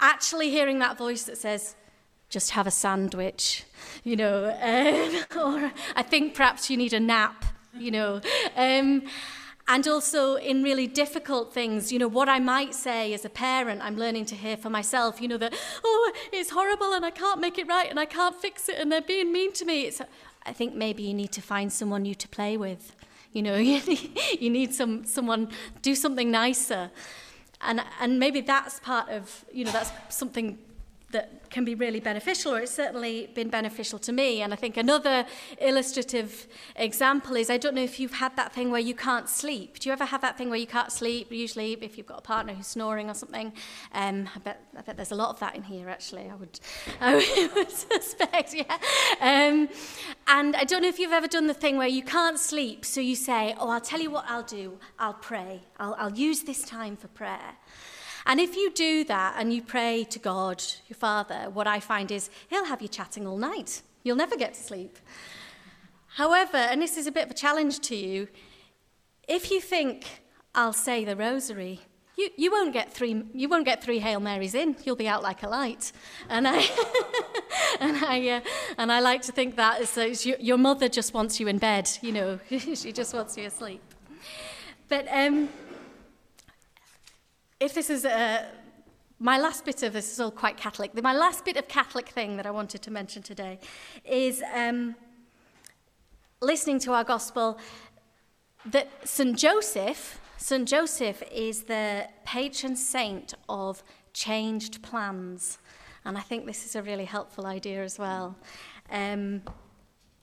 Actually 0.00 0.48
hearing 0.48 0.78
that 0.78 0.96
voice 0.96 1.24
that 1.24 1.36
says, 1.36 1.74
just 2.32 2.52
have 2.52 2.66
a 2.66 2.70
sandwich, 2.70 3.64
you 4.04 4.16
know, 4.16 4.46
um, 4.62 5.38
or 5.38 5.70
I 5.94 6.02
think 6.02 6.34
perhaps 6.34 6.70
you 6.70 6.78
need 6.78 6.94
a 6.94 6.98
nap, 7.00 7.44
you 7.78 7.90
know. 7.90 8.22
Um, 8.56 9.02
and 9.68 9.86
also 9.86 10.36
in 10.36 10.62
really 10.62 10.86
difficult 10.86 11.52
things, 11.52 11.92
you 11.92 11.98
know, 11.98 12.08
what 12.08 12.30
I 12.30 12.38
might 12.38 12.74
say 12.74 13.12
as 13.12 13.26
a 13.26 13.28
parent, 13.28 13.82
I'm 13.82 13.96
learning 13.96 14.24
to 14.26 14.34
hear 14.34 14.56
for 14.56 14.70
myself, 14.70 15.20
you 15.20 15.28
know, 15.28 15.36
that, 15.36 15.54
oh, 15.84 16.12
it's 16.32 16.50
horrible 16.50 16.94
and 16.94 17.04
I 17.04 17.10
can't 17.10 17.38
make 17.38 17.58
it 17.58 17.68
right 17.68 17.88
and 17.88 18.00
I 18.00 18.06
can't 18.06 18.34
fix 18.34 18.68
it 18.68 18.76
and 18.78 18.90
they're 18.90 19.02
being 19.02 19.30
mean 19.30 19.52
to 19.52 19.66
me. 19.66 19.82
It's, 19.82 20.00
I 20.44 20.52
think 20.54 20.74
maybe 20.74 21.02
you 21.02 21.14
need 21.14 21.32
to 21.32 21.42
find 21.42 21.70
someone 21.70 22.02
new 22.02 22.14
to 22.14 22.28
play 22.28 22.56
with. 22.56 22.96
You 23.34 23.42
know, 23.42 23.56
you 23.70 23.80
need, 23.84 24.18
you 24.40 24.48
need 24.48 24.74
some, 24.74 25.04
someone, 25.04 25.50
do 25.82 25.94
something 25.94 26.30
nicer. 26.30 26.90
And, 27.60 27.82
and 28.00 28.18
maybe 28.18 28.40
that's 28.40 28.80
part 28.80 29.10
of, 29.10 29.44
you 29.52 29.64
know, 29.66 29.70
that's 29.70 29.92
something 30.08 30.58
that 31.12 31.50
can 31.50 31.64
be 31.64 31.74
really 31.74 32.00
beneficial, 32.00 32.54
or 32.54 32.60
it's 32.60 32.74
certainly 32.74 33.30
been 33.34 33.48
beneficial 33.48 33.98
to 34.00 34.12
me. 34.12 34.42
And 34.42 34.52
I 34.52 34.56
think 34.56 34.76
another 34.76 35.26
illustrative 35.60 36.48
example 36.76 37.36
is 37.36 37.50
I 37.50 37.58
don't 37.58 37.74
know 37.74 37.82
if 37.82 38.00
you've 38.00 38.14
had 38.14 38.34
that 38.36 38.52
thing 38.52 38.70
where 38.70 38.80
you 38.80 38.94
can't 38.94 39.28
sleep. 39.28 39.78
Do 39.78 39.88
you 39.88 39.92
ever 39.92 40.04
have 40.04 40.22
that 40.22 40.36
thing 40.36 40.50
where 40.50 40.58
you 40.58 40.66
can't 40.66 40.90
sleep? 40.90 41.30
Usually, 41.30 41.74
if 41.74 41.96
you've 41.96 42.06
got 42.06 42.18
a 42.18 42.22
partner 42.22 42.54
who's 42.54 42.66
snoring 42.66 43.10
or 43.10 43.14
something. 43.14 43.52
Um, 43.92 44.28
I, 44.34 44.38
bet, 44.38 44.64
I 44.76 44.80
bet 44.80 44.96
there's 44.96 45.12
a 45.12 45.14
lot 45.14 45.30
of 45.30 45.40
that 45.40 45.54
in 45.54 45.62
here, 45.62 45.88
actually, 45.88 46.28
I 46.30 46.34
would, 46.34 46.58
I 47.00 47.50
would 47.54 47.70
suspect, 47.70 48.54
yeah. 48.54 48.78
Um, 49.20 49.68
and 50.26 50.56
I 50.56 50.64
don't 50.64 50.82
know 50.82 50.88
if 50.88 50.98
you've 50.98 51.12
ever 51.12 51.28
done 51.28 51.46
the 51.46 51.54
thing 51.54 51.76
where 51.76 51.88
you 51.88 52.02
can't 52.02 52.38
sleep, 52.38 52.84
so 52.84 53.00
you 53.00 53.14
say, 53.14 53.54
Oh, 53.58 53.68
I'll 53.68 53.80
tell 53.80 54.00
you 54.00 54.10
what 54.10 54.24
I'll 54.28 54.42
do. 54.42 54.78
I'll 54.98 55.14
pray. 55.14 55.60
I'll, 55.78 55.94
I'll 55.98 56.12
use 56.12 56.42
this 56.42 56.62
time 56.62 56.96
for 56.96 57.08
prayer. 57.08 57.56
And 58.26 58.40
if 58.40 58.56
you 58.56 58.70
do 58.70 59.04
that 59.04 59.34
and 59.36 59.52
you 59.52 59.62
pray 59.62 60.04
to 60.04 60.18
God, 60.18 60.62
your 60.88 60.96
Father, 60.96 61.50
what 61.50 61.66
I 61.66 61.80
find 61.80 62.10
is 62.10 62.30
He'll 62.48 62.66
have 62.66 62.82
you 62.82 62.88
chatting 62.88 63.26
all 63.26 63.38
night. 63.38 63.82
You'll 64.04 64.16
never 64.16 64.36
get 64.36 64.54
to 64.54 64.62
sleep. 64.62 64.98
However, 66.16 66.56
and 66.56 66.82
this 66.82 66.96
is 66.96 67.06
a 67.06 67.12
bit 67.12 67.24
of 67.24 67.30
a 67.30 67.34
challenge 67.34 67.80
to 67.80 67.96
you, 67.96 68.28
if 69.28 69.50
you 69.50 69.60
think, 69.60 70.22
I'll 70.54 70.72
say 70.72 71.04
the 71.04 71.16
rosary, 71.16 71.80
you, 72.18 72.28
you, 72.36 72.50
won't 72.50 72.74
get 72.74 72.92
three, 72.92 73.24
you 73.32 73.48
won't 73.48 73.64
get 73.64 73.82
three 73.82 73.98
Hail 73.98 74.20
Marys 74.20 74.54
in. 74.54 74.76
You'll 74.84 74.96
be 74.96 75.08
out 75.08 75.22
like 75.22 75.42
a 75.42 75.48
light. 75.48 75.92
And 76.28 76.46
I, 76.46 76.58
and 77.80 77.96
I, 78.04 78.28
uh, 78.28 78.40
and 78.76 78.92
I 78.92 79.00
like 79.00 79.22
to 79.22 79.32
think 79.32 79.56
that 79.56 79.96
uh, 79.96 80.02
your, 80.02 80.36
your 80.38 80.58
mother 80.58 80.88
just 80.88 81.14
wants 81.14 81.40
you 81.40 81.48
in 81.48 81.56
bed, 81.56 81.90
you 82.02 82.12
know, 82.12 82.38
she 82.50 82.92
just 82.92 83.14
wants 83.14 83.38
you 83.38 83.46
asleep. 83.46 83.82
But 84.88 85.08
um, 85.10 85.48
if 87.62 87.74
this 87.74 87.90
is 87.90 88.04
a, 88.04 88.46
my 89.20 89.38
last 89.38 89.64
bit 89.64 89.84
of 89.84 89.92
this 89.92 90.12
is 90.12 90.18
all 90.18 90.32
quite 90.32 90.56
Catholic. 90.56 91.00
My 91.00 91.12
last 91.12 91.44
bit 91.44 91.56
of 91.56 91.68
Catholic 91.68 92.08
thing 92.08 92.36
that 92.36 92.46
I 92.46 92.50
wanted 92.50 92.82
to 92.82 92.90
mention 92.90 93.22
today 93.22 93.60
is 94.04 94.42
um, 94.52 94.96
listening 96.40 96.80
to 96.80 96.92
our 96.92 97.04
gospel 97.04 97.58
that 98.66 98.88
St. 99.04 99.38
Joseph, 99.38 100.20
St. 100.38 100.68
Joseph 100.68 101.22
is 101.32 101.64
the 101.64 102.08
patron 102.24 102.74
saint 102.74 103.34
of 103.48 103.84
changed 104.12 104.82
plans. 104.82 105.58
And 106.04 106.18
I 106.18 106.20
think 106.20 106.46
this 106.46 106.66
is 106.66 106.74
a 106.74 106.82
really 106.82 107.04
helpful 107.04 107.46
idea 107.46 107.84
as 107.84 107.96
well. 107.96 108.36
Um, 108.90 109.42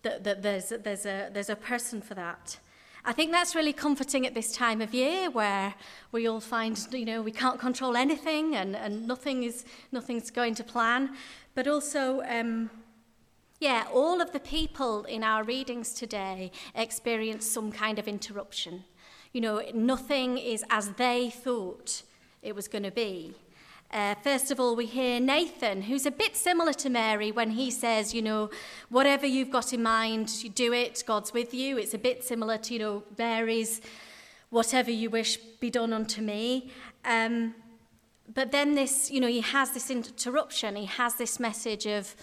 that, 0.02 0.26
that 0.26 0.42
there's, 0.42 0.74
there's, 0.84 1.06
a, 1.06 1.30
there's 1.32 1.50
a 1.50 1.56
person 1.56 2.02
for 2.02 2.16
that. 2.16 2.60
I 3.06 3.14
think 3.14 3.32
that's 3.32 3.56
really 3.56 3.74
comforting 3.74 4.26
at 4.26 4.34
this 4.34 4.52
time 4.52 4.82
of 4.82 4.94
year 4.94 5.30
where 5.30 5.74
we 6.12 6.28
all 6.28 6.42
find, 6.42 6.78
you 6.92 7.06
know, 7.06 7.22
we 7.22 7.32
can't 7.32 7.60
control 7.60 7.96
anything 7.96 8.56
and, 8.56 8.76
and 8.76 9.08
nothing 9.08 9.44
is, 9.44 9.64
nothing's 9.92 10.30
going 10.30 10.56
to 10.56 10.64
plan. 10.64 11.16
But 11.56 11.68
also, 11.68 12.22
um, 12.24 12.70
yeah, 13.60 13.86
all 13.94 14.22
of 14.22 14.32
the 14.32 14.40
people 14.40 15.06
in 15.06 15.24
our 15.24 15.44
readings 15.44 15.94
today 15.94 16.52
experience 16.76 17.50
some 17.50 17.72
kind 17.72 18.00
of 18.00 18.08
interruption. 18.08 18.84
You 19.32 19.42
know, 19.42 19.62
nothing 19.74 20.38
is 20.38 20.64
as 20.70 20.92
they 20.92 21.30
thought 21.30 22.04
it 22.42 22.56
was 22.56 22.68
going 22.68 22.84
to 22.84 22.92
be. 22.92 23.36
Uh, 23.92 24.14
first 24.16 24.52
of 24.52 24.60
all, 24.60 24.76
we 24.76 24.86
hear 24.86 25.20
Nathan, 25.20 25.82
who's 25.84 26.06
a 26.06 26.12
bit 26.12 26.36
similar 26.36 26.74
to 26.74 26.90
Mary 26.90 27.32
when 27.32 27.52
he 27.52 27.72
says, 27.72 28.14
you 28.14 28.22
know, 28.22 28.52
whatever 28.90 29.26
you've 29.26 29.50
got 29.50 29.74
in 29.74 29.82
mind, 29.82 30.44
you 30.44 30.50
do 30.50 30.72
it, 30.74 31.04
God's 31.08 31.34
with 31.34 31.56
you. 31.56 31.78
It's 31.78 31.96
a 31.96 31.98
bit 31.98 32.24
similar 32.24 32.60
to, 32.60 32.74
you 32.74 32.80
know, 32.80 33.04
Mary's, 33.18 33.82
whatever 34.52 34.92
you 34.92 35.10
wish 35.10 35.38
be 35.38 35.72
done 35.72 35.92
unto 35.92 36.22
me. 36.22 36.70
Um, 37.04 37.56
but 38.32 38.52
then 38.52 38.76
this, 38.76 39.10
you 39.10 39.20
know, 39.20 39.28
he 39.28 39.42
has 39.42 39.72
this 39.72 39.90
interruption. 39.90 40.76
He 40.76 40.86
has 40.86 41.16
this 41.16 41.40
message 41.40 41.88
of, 41.88 42.16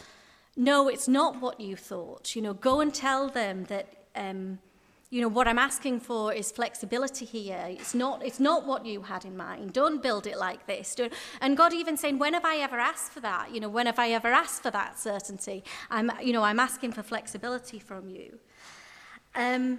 no, 0.57 0.89
it's 0.89 1.09
not 1.09 1.41
what 1.41 1.61
you 1.61 1.75
thought. 1.75 2.37
You 2.37 2.43
know, 2.43 2.55
go 2.55 2.81
and 2.81 2.95
tell 2.95 3.29
them 3.29 3.65
that, 3.65 4.07
um, 4.15 4.61
you 5.11 5.21
know, 5.21 5.29
what 5.29 5.47
I'm 5.47 5.59
asking 5.59 6.01
for 6.01 6.33
is 6.33 6.51
flexibility 6.51 7.25
here. 7.25 7.65
It's 7.69 7.95
not, 7.95 8.25
it's 8.25 8.41
not 8.41 8.67
what 8.67 8.85
you 8.85 9.03
had 9.03 9.25
in 9.25 9.37
mind. 9.37 9.73
Don't 9.73 10.03
build 10.03 10.27
it 10.27 10.37
like 10.37 10.67
this. 10.67 10.97
Don't, 10.97 11.13
and 11.41 11.57
God 11.57 11.73
even 11.73 11.97
saying, 11.97 12.19
when 12.19 12.35
have 12.35 12.45
I 12.45 12.57
ever 12.57 12.79
asked 12.79 13.13
for 13.13 13.21
that? 13.21 13.55
You 13.55 13.61
know, 13.61 13.69
when 13.69 13.87
have 13.87 14.01
I 14.01 14.11
ever 14.11 14.29
asked 14.29 14.63
for 14.63 14.71
that 14.73 14.99
certainty? 14.99 15.63
I'm, 15.91 16.11
you 16.23 16.33
know, 16.33 16.43
I'm 16.43 16.59
asking 16.59 16.93
for 16.93 17.05
flexibility 17.05 17.79
from 17.79 18.09
you. 18.09 18.41
Um, 19.37 19.79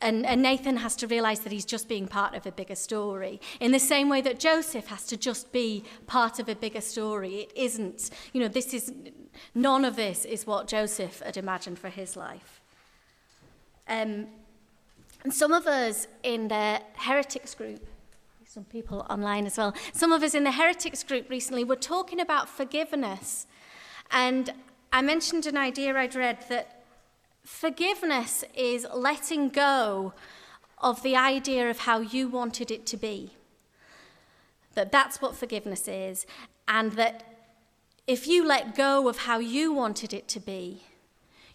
and, 0.00 0.24
and 0.24 0.40
Nathan 0.40 0.76
has 0.76 0.94
to 0.96 1.08
realize 1.08 1.40
that 1.40 1.50
he's 1.50 1.64
just 1.64 1.88
being 1.88 2.06
part 2.06 2.36
of 2.36 2.46
a 2.46 2.52
bigger 2.52 2.76
story. 2.76 3.40
In 3.58 3.72
the 3.72 3.80
same 3.80 4.08
way 4.08 4.20
that 4.20 4.38
Joseph 4.38 4.86
has 4.86 5.04
to 5.06 5.16
just 5.16 5.50
be 5.50 5.82
part 6.06 6.38
of 6.38 6.48
a 6.48 6.54
bigger 6.54 6.80
story. 6.80 7.34
It 7.34 7.52
isn't, 7.56 8.10
you 8.32 8.40
know, 8.40 8.46
this 8.46 8.72
is, 8.72 8.92
none 9.56 9.84
of 9.84 9.96
this 9.96 10.24
is 10.24 10.46
what 10.46 10.68
Joseph 10.68 11.20
had 11.20 11.36
imagined 11.36 11.80
for 11.80 11.88
his 11.88 12.16
life. 12.16 12.57
Um, 13.88 14.26
and 15.24 15.32
some 15.32 15.52
of 15.52 15.66
us 15.66 16.06
in 16.22 16.48
the 16.48 16.80
heretics 16.94 17.54
group, 17.54 17.84
some 18.44 18.64
people 18.64 19.06
online 19.10 19.46
as 19.46 19.58
well, 19.58 19.74
some 19.92 20.12
of 20.12 20.22
us 20.22 20.34
in 20.34 20.44
the 20.44 20.52
heretics 20.52 21.02
group 21.02 21.28
recently 21.28 21.64
were 21.64 21.76
talking 21.76 22.20
about 22.20 22.48
forgiveness. 22.48 23.46
And 24.10 24.52
I 24.92 25.02
mentioned 25.02 25.46
an 25.46 25.56
idea 25.56 25.94
I'd 25.96 26.14
read 26.14 26.44
that 26.48 26.78
Forgiveness 27.48 28.44
is 28.54 28.86
letting 28.94 29.48
go 29.48 30.12
of 30.82 31.02
the 31.02 31.16
idea 31.16 31.70
of 31.70 31.80
how 31.80 31.98
you 31.98 32.28
wanted 32.28 32.70
it 32.70 32.84
to 32.86 32.96
be. 32.98 33.32
That 34.74 34.92
that's 34.92 35.22
what 35.22 35.34
forgiveness 35.34 35.88
is. 35.88 36.26
And 36.68 36.92
that 36.92 37.24
if 38.06 38.28
you 38.28 38.46
let 38.46 38.76
go 38.76 39.08
of 39.08 39.20
how 39.20 39.38
you 39.38 39.72
wanted 39.72 40.12
it 40.12 40.28
to 40.28 40.40
be, 40.40 40.82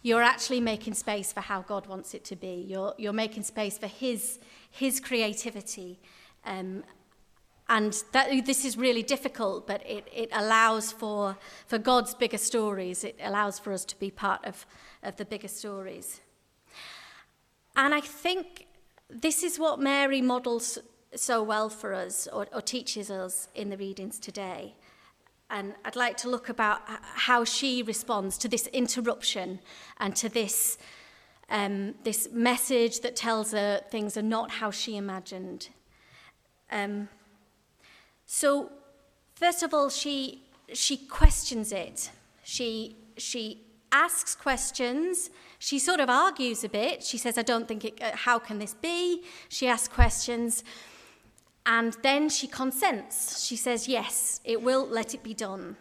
you're 0.03 0.21
actually 0.21 0.59
making 0.59 0.93
space 0.93 1.33
for 1.33 1.39
how 1.41 1.61
God 1.61 1.87
wants 1.87 2.13
it 2.13 2.23
to 2.25 2.35
be. 2.35 2.65
You're, 2.67 2.93
you're 2.97 3.13
making 3.13 3.43
space 3.43 3.77
for 3.77 3.87
His, 3.87 4.39
his 4.69 4.99
creativity. 4.99 5.99
Um, 6.45 6.83
and 7.69 8.03
that, 8.11 8.45
this 8.45 8.65
is 8.65 8.77
really 8.77 9.01
difficult, 9.01 9.65
but 9.65 9.81
it, 9.89 10.05
it 10.13 10.29
allows 10.33 10.91
for, 10.91 11.37
for 11.65 11.77
God's 11.77 12.13
bigger 12.13 12.37
stories. 12.37 13.05
It 13.05 13.17
allows 13.23 13.57
for 13.57 13.71
us 13.71 13.85
to 13.85 13.97
be 13.97 14.11
part 14.11 14.43
of, 14.45 14.65
of 15.01 15.15
the 15.15 15.23
bigger 15.23 15.47
stories. 15.47 16.19
And 17.77 17.93
I 17.93 18.01
think 18.01 18.67
this 19.09 19.41
is 19.41 19.57
what 19.57 19.79
Mary 19.79 20.21
models 20.21 20.77
so 21.15 21.41
well 21.41 21.69
for 21.69 21.93
us 21.93 22.27
or, 22.27 22.47
or 22.53 22.61
teaches 22.61 23.09
us 23.09 23.47
in 23.55 23.69
the 23.69 23.77
readings 23.77 24.19
today. 24.19 24.75
And 25.53 25.75
I'd 25.85 25.95
like 25.95 26.17
to 26.17 26.29
look 26.31 26.49
about 26.49 26.81
how 26.87 27.43
she 27.43 27.83
responds 27.83 28.39
to 28.39 28.47
this 28.47 28.65
interruption 28.67 29.59
and 29.99 30.15
to 30.15 30.27
this, 30.27 30.79
um, 31.47 31.93
this 32.03 32.27
message 32.33 33.01
that 33.01 33.15
tells 33.15 33.51
her 33.51 33.83
things 33.91 34.17
are 34.17 34.23
not 34.23 34.49
how 34.49 34.71
she 34.71 34.97
imagined. 34.97 35.69
Um, 36.71 37.07
so, 38.25 38.71
first 39.35 39.61
of 39.61 39.75
all, 39.75 39.89
she, 39.89 40.41
she 40.73 40.97
questions 40.97 41.71
it. 41.71 42.09
She, 42.43 42.95
she 43.17 43.61
asks 43.91 44.33
questions. 44.33 45.29
She 45.59 45.77
sort 45.77 45.99
of 45.99 46.09
argues 46.09 46.63
a 46.63 46.69
bit. 46.69 47.03
She 47.03 47.19
says, 47.19 47.37
I 47.37 47.43
don't 47.43 47.67
think 47.67 47.85
it, 47.85 48.01
uh, 48.01 48.15
how 48.15 48.39
can 48.39 48.57
this 48.57 48.73
be? 48.73 49.23
She 49.49 49.67
asks 49.67 49.87
questions. 49.87 50.63
And 51.65 51.95
then 52.01 52.29
she 52.29 52.47
consents. 52.47 53.45
She 53.45 53.55
says, 53.55 53.87
yes, 53.87 54.41
it 54.43 54.61
will, 54.61 54.85
let 54.85 55.13
it 55.13 55.23
be 55.23 55.33
done. 55.33 55.77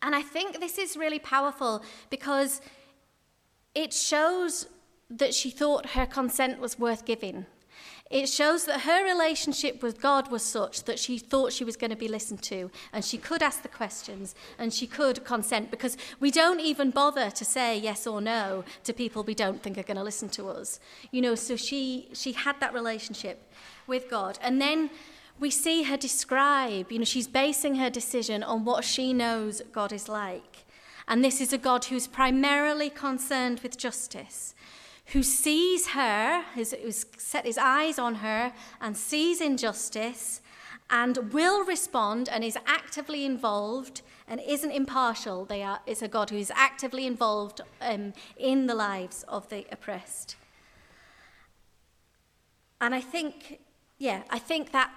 And 0.00 0.14
I 0.14 0.22
think 0.22 0.60
this 0.60 0.78
is 0.78 0.96
really 0.96 1.18
powerful 1.18 1.82
because 2.10 2.60
it 3.74 3.92
shows 3.92 4.66
that 5.10 5.34
she 5.34 5.50
thought 5.50 5.90
her 5.90 6.06
consent 6.06 6.60
was 6.60 6.78
worth 6.78 7.04
giving. 7.04 7.46
It 8.10 8.28
shows 8.28 8.66
that 8.66 8.82
her 8.82 9.02
relationship 9.02 9.82
with 9.82 10.00
God 10.00 10.30
was 10.30 10.42
such 10.42 10.84
that 10.84 10.98
she 10.98 11.18
thought 11.18 11.52
she 11.52 11.64
was 11.64 11.76
going 11.76 11.90
to 11.90 11.96
be 11.96 12.06
listened 12.06 12.42
to 12.42 12.70
and 12.92 13.02
she 13.04 13.16
could 13.16 13.42
ask 13.42 13.62
the 13.62 13.68
questions 13.68 14.34
and 14.58 14.72
she 14.72 14.86
could 14.86 15.24
consent 15.24 15.70
because 15.70 15.96
we 16.20 16.30
don't 16.30 16.60
even 16.60 16.90
bother 16.90 17.30
to 17.30 17.44
say 17.44 17.78
yes 17.78 18.06
or 18.06 18.20
no 18.20 18.62
to 18.84 18.92
people 18.92 19.24
we 19.24 19.34
don't 19.34 19.62
think 19.62 19.78
are 19.78 19.82
going 19.82 19.96
to 19.96 20.02
listen 20.02 20.28
to 20.30 20.48
us. 20.48 20.80
You 21.12 21.22
know, 21.22 21.34
so 21.34 21.56
she 21.56 22.08
she 22.12 22.32
had 22.32 22.60
that 22.60 22.74
relationship 22.74 23.50
with 23.86 24.08
God. 24.10 24.38
And 24.42 24.60
then 24.60 24.90
we 25.38 25.50
see 25.50 25.84
her 25.84 25.96
describe, 25.96 26.92
you 26.92 26.98
know, 26.98 27.04
she's 27.04 27.28
basing 27.28 27.76
her 27.76 27.90
decision 27.90 28.42
on 28.42 28.64
what 28.64 28.84
she 28.84 29.12
knows 29.12 29.62
God 29.72 29.92
is 29.92 30.08
like. 30.08 30.64
And 31.06 31.24
this 31.24 31.40
is 31.40 31.52
a 31.52 31.58
God 31.58 31.86
who's 31.86 32.06
primarily 32.06 32.88
concerned 32.88 33.60
with 33.60 33.76
justice 33.76 34.54
who 35.06 35.22
sees 35.22 35.88
her, 35.88 36.44
who's 36.54 36.74
set 37.18 37.44
his 37.44 37.58
eyes 37.58 37.98
on 37.98 38.16
her 38.16 38.52
and 38.80 38.96
sees 38.96 39.40
injustice 39.40 40.40
and 40.90 41.32
will 41.32 41.64
respond 41.64 42.28
and 42.28 42.42
is 42.42 42.58
actively 42.66 43.24
involved 43.24 44.02
and 44.26 44.40
isn't 44.40 44.70
impartial. 44.70 45.44
They 45.44 45.62
are, 45.62 45.80
it's 45.86 46.02
a 46.02 46.08
God 46.08 46.30
who 46.30 46.36
is 46.36 46.52
actively 46.54 47.06
involved 47.06 47.60
um, 47.80 48.14
in 48.36 48.66
the 48.66 48.74
lives 48.74 49.24
of 49.28 49.48
the 49.50 49.66
oppressed. 49.70 50.36
And 52.80 52.94
I 52.94 53.00
think, 53.00 53.60
yeah, 53.98 54.22
I 54.30 54.38
think 54.38 54.72
that 54.72 54.90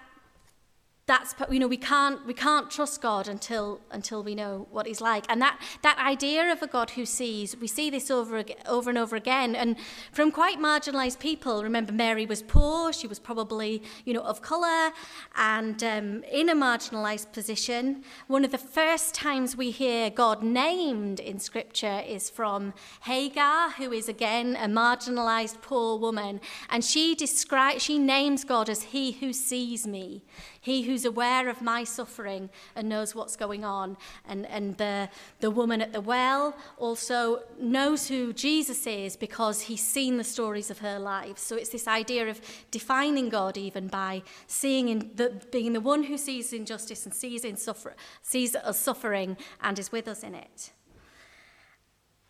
that's 1.07 1.33
you 1.49 1.59
know 1.59 1.67
we 1.67 1.77
can't 1.77 2.25
we 2.27 2.33
can't 2.33 2.69
trust 2.69 3.01
God 3.01 3.27
until 3.29 3.79
until 3.91 4.21
we 4.21 4.35
know 4.35 4.67
what 4.71 4.85
he's 4.85 4.99
like. 4.99 5.25
And 5.29 5.41
that 5.41 5.59
that 5.81 5.97
idea 5.99 6.51
of 6.51 6.61
a 6.61 6.67
God 6.67 6.91
who 6.91 7.05
sees 7.05 7.55
we 7.55 7.67
see 7.67 7.89
this 7.89 8.11
over 8.11 8.43
over 8.67 8.89
and 8.89 8.99
over 8.99 9.15
again. 9.15 9.55
And 9.55 9.77
from 10.11 10.31
quite 10.31 10.59
marginalized 10.59 11.19
people 11.19 11.63
remember 11.63 11.93
Mary 11.93 12.25
was 12.25 12.41
poor 12.41 12.91
she 12.91 13.07
was 13.07 13.19
probably 13.19 13.81
you 14.03 14.13
know 14.13 14.21
of 14.21 14.41
color 14.41 14.91
and 15.35 15.81
um, 15.81 16.23
in 16.25 16.49
a 16.49 16.55
marginalized 16.55 17.31
position 17.31 18.03
one 18.27 18.43
of 18.43 18.51
the 18.51 18.57
first 18.57 19.15
times 19.15 19.55
we 19.55 19.71
hear 19.71 20.09
God 20.09 20.43
named 20.43 21.21
in 21.21 21.39
scripture 21.39 22.03
is 22.05 22.29
from 22.29 22.73
Hagar 23.03 23.71
who 23.71 23.93
is 23.93 24.09
again 24.09 24.57
a 24.57 24.67
marginalized 24.67 25.61
poor 25.61 25.97
woman. 25.97 26.41
And 26.69 26.83
she 26.83 27.15
describes 27.15 27.83
she 27.83 27.97
names 27.97 28.43
God 28.43 28.69
as 28.69 28.83
he 28.83 29.13
who 29.13 29.31
sees 29.31 29.87
me 29.87 30.23
he 30.59 30.83
who's 30.83 31.05
aware 31.05 31.49
of 31.49 31.61
my 31.61 31.83
suffering 31.83 32.49
and 32.75 32.89
knows 32.89 33.15
what's 33.15 33.35
going 33.35 33.63
on. 33.63 33.97
And, 34.27 34.45
and 34.47 34.77
the, 34.77 35.09
the 35.39 35.51
woman 35.51 35.81
at 35.81 35.93
the 35.93 36.01
well 36.01 36.55
also 36.77 37.43
knows 37.59 38.07
who 38.07 38.33
Jesus 38.33 38.87
is 38.87 39.15
because 39.15 39.61
he's 39.61 39.85
seen 39.85 40.17
the 40.17 40.23
stories 40.23 40.69
of 40.69 40.79
her 40.79 40.99
life. 40.99 41.37
So 41.37 41.55
it's 41.55 41.69
this 41.69 41.87
idea 41.87 42.29
of 42.29 42.41
defining 42.71 43.29
God 43.29 43.57
even 43.57 43.87
by 43.87 44.23
seeing 44.47 44.89
in 44.89 45.11
the, 45.15 45.41
being 45.51 45.73
the 45.73 45.81
one 45.81 46.03
who 46.03 46.17
sees 46.17 46.53
injustice 46.53 47.05
and 47.05 47.13
sees, 47.13 47.43
in 47.43 47.57
suffer, 47.57 47.95
sees 48.21 48.55
us 48.55 48.79
suffering 48.79 49.37
and 49.61 49.77
is 49.79 49.91
with 49.91 50.07
us 50.07 50.23
in 50.23 50.35
it. 50.35 50.71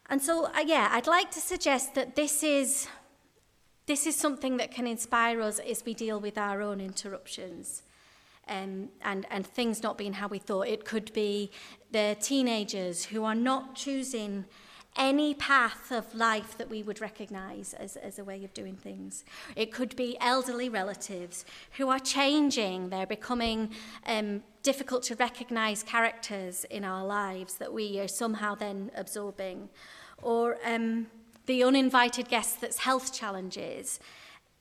And 0.10 0.22
so, 0.22 0.46
uh, 0.46 0.64
yeah, 0.66 0.90
I'd 0.92 1.08
like 1.08 1.32
to 1.32 1.40
suggest 1.40 1.96
that 1.96 2.16
this 2.16 2.42
is, 2.42 2.88
this 3.88 4.08
is 4.08 4.16
something 4.16 4.58
that 4.58 4.72
can 4.72 4.88
inspire 4.88 5.42
us 5.42 5.60
as 5.60 5.84
we 5.84 5.94
deal 5.94 6.20
with 6.20 6.38
our 6.38 6.62
own 6.62 6.80
interruptions 6.80 7.84
um, 8.50 8.90
and, 9.02 9.26
and 9.30 9.46
things 9.46 9.84
not 9.84 9.98
being 9.98 10.14
how 10.14 10.28
we 10.28 10.40
thought. 10.40 10.68
It 10.68 10.86
could 10.86 11.12
be 11.14 11.52
the 11.92 12.18
teenagers 12.20 13.06
who 13.06 13.24
are 13.24 13.36
not 13.36 13.76
choosing 13.76 14.46
any 14.98 15.36
path 15.36 15.92
of 15.92 16.14
life 16.16 16.58
that 16.58 16.70
we 16.70 16.82
would 16.82 17.00
recognize 17.00 17.74
as, 17.74 17.96
as 17.98 18.18
a 18.18 18.24
way 18.24 18.44
of 18.44 18.54
doing 18.54 18.76
things. 18.76 19.24
It 19.56 19.72
could 19.72 19.96
be 19.96 20.18
elderly 20.20 20.70
relatives 20.70 21.46
who 21.78 21.90
are 21.90 22.00
changing, 22.00 22.90
they're 22.90 23.06
becoming 23.06 23.72
um, 24.06 24.42
difficult 24.64 25.04
to 25.04 25.16
recognize 25.16 25.84
characters 25.84 26.66
in 26.66 26.84
our 26.84 27.06
lives 27.06 27.56
that 27.56 27.72
we 27.72 28.00
are 28.00 28.08
somehow 28.08 28.56
then 28.56 28.92
absorbing. 28.96 29.70
Or 30.22 30.58
um, 30.66 31.08
the 31.46 31.64
uninvited 31.64 32.28
guest 32.28 32.60
that's 32.60 32.80
health 32.80 33.14
challenges 33.14 34.00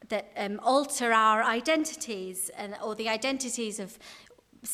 that 0.09 0.31
um, 0.37 0.61
alter 0.63 1.13
our 1.13 1.43
identities 1.43 2.51
and, 2.57 2.77
or 2.83 2.95
the 2.95 3.09
identities 3.09 3.81
of 3.81 3.99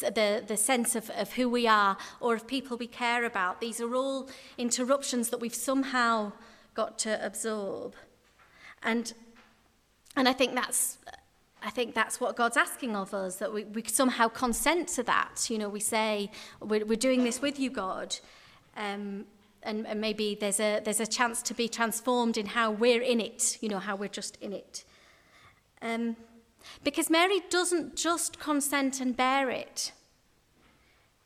the, 0.01 0.43
the 0.47 0.57
sense 0.57 0.95
of, 0.95 1.11
of 1.11 1.33
who 1.33 1.49
we 1.49 1.67
are 1.67 1.97
or 2.21 2.35
of 2.35 2.47
people 2.47 2.77
we 2.77 2.87
care 2.87 3.25
about. 3.25 3.61
These 3.61 3.81
are 3.81 3.95
all 3.95 4.29
interruptions 4.59 5.31
that 5.31 5.39
we've 5.39 5.55
somehow 5.55 6.33
got 6.75 6.99
to 7.01 7.25
absorb. 7.25 7.95
And, 8.83 9.13
and 10.17 10.29
I 10.29 10.33
think 10.33 10.55
that's 10.55 10.99
I 11.65 11.71
think 11.71 11.95
that's 11.95 12.21
what 12.21 12.35
God's 12.35 12.57
asking 12.57 12.97
of 12.97 13.15
us, 13.15 13.37
that 13.37 13.53
we, 13.53 13.63
we 13.63 13.85
somehow 13.85 14.27
consent 14.27 14.89
to 14.89 15.05
that. 15.05 15.47
You 15.49 15.59
know, 15.59 15.69
we 15.69 15.79
say, 15.79 16.29
we're, 16.61 16.85
we're 16.85 16.97
doing 16.97 17.23
this 17.23 17.41
with 17.41 17.61
you, 17.61 17.71
God. 17.71 18.17
Um, 18.77 19.27
and, 19.63 19.87
and 19.87 20.01
maybe 20.01 20.35
there's 20.35 20.59
a, 20.59 20.81
there's 20.81 20.99
a 20.99 21.07
chance 21.07 21.41
to 21.43 21.55
be 21.55 21.69
transformed 21.69 22.37
in 22.37 22.47
how 22.47 22.73
we're 22.73 23.01
in 23.01 23.21
it, 23.21 23.59
you 23.61 23.69
know, 23.69 23.79
how 23.79 23.95
we're 23.95 24.09
just 24.09 24.37
in 24.41 24.53
it. 24.53 24.83
Um, 25.83 26.17
because 26.85 27.11
Mary 27.11 27.41
doesn't 27.51 27.97
just 27.97 28.39
consent 28.39 29.01
and 29.01 29.17
bear 29.17 29.51
it. 29.51 29.93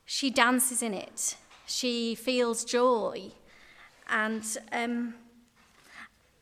she 0.07 0.31
dances 0.31 0.83
in 0.83 0.95
it. 0.95 1.37
She 1.67 2.15
feels 2.15 2.65
joy. 2.65 3.33
And, 4.09 4.45
um, 4.73 5.15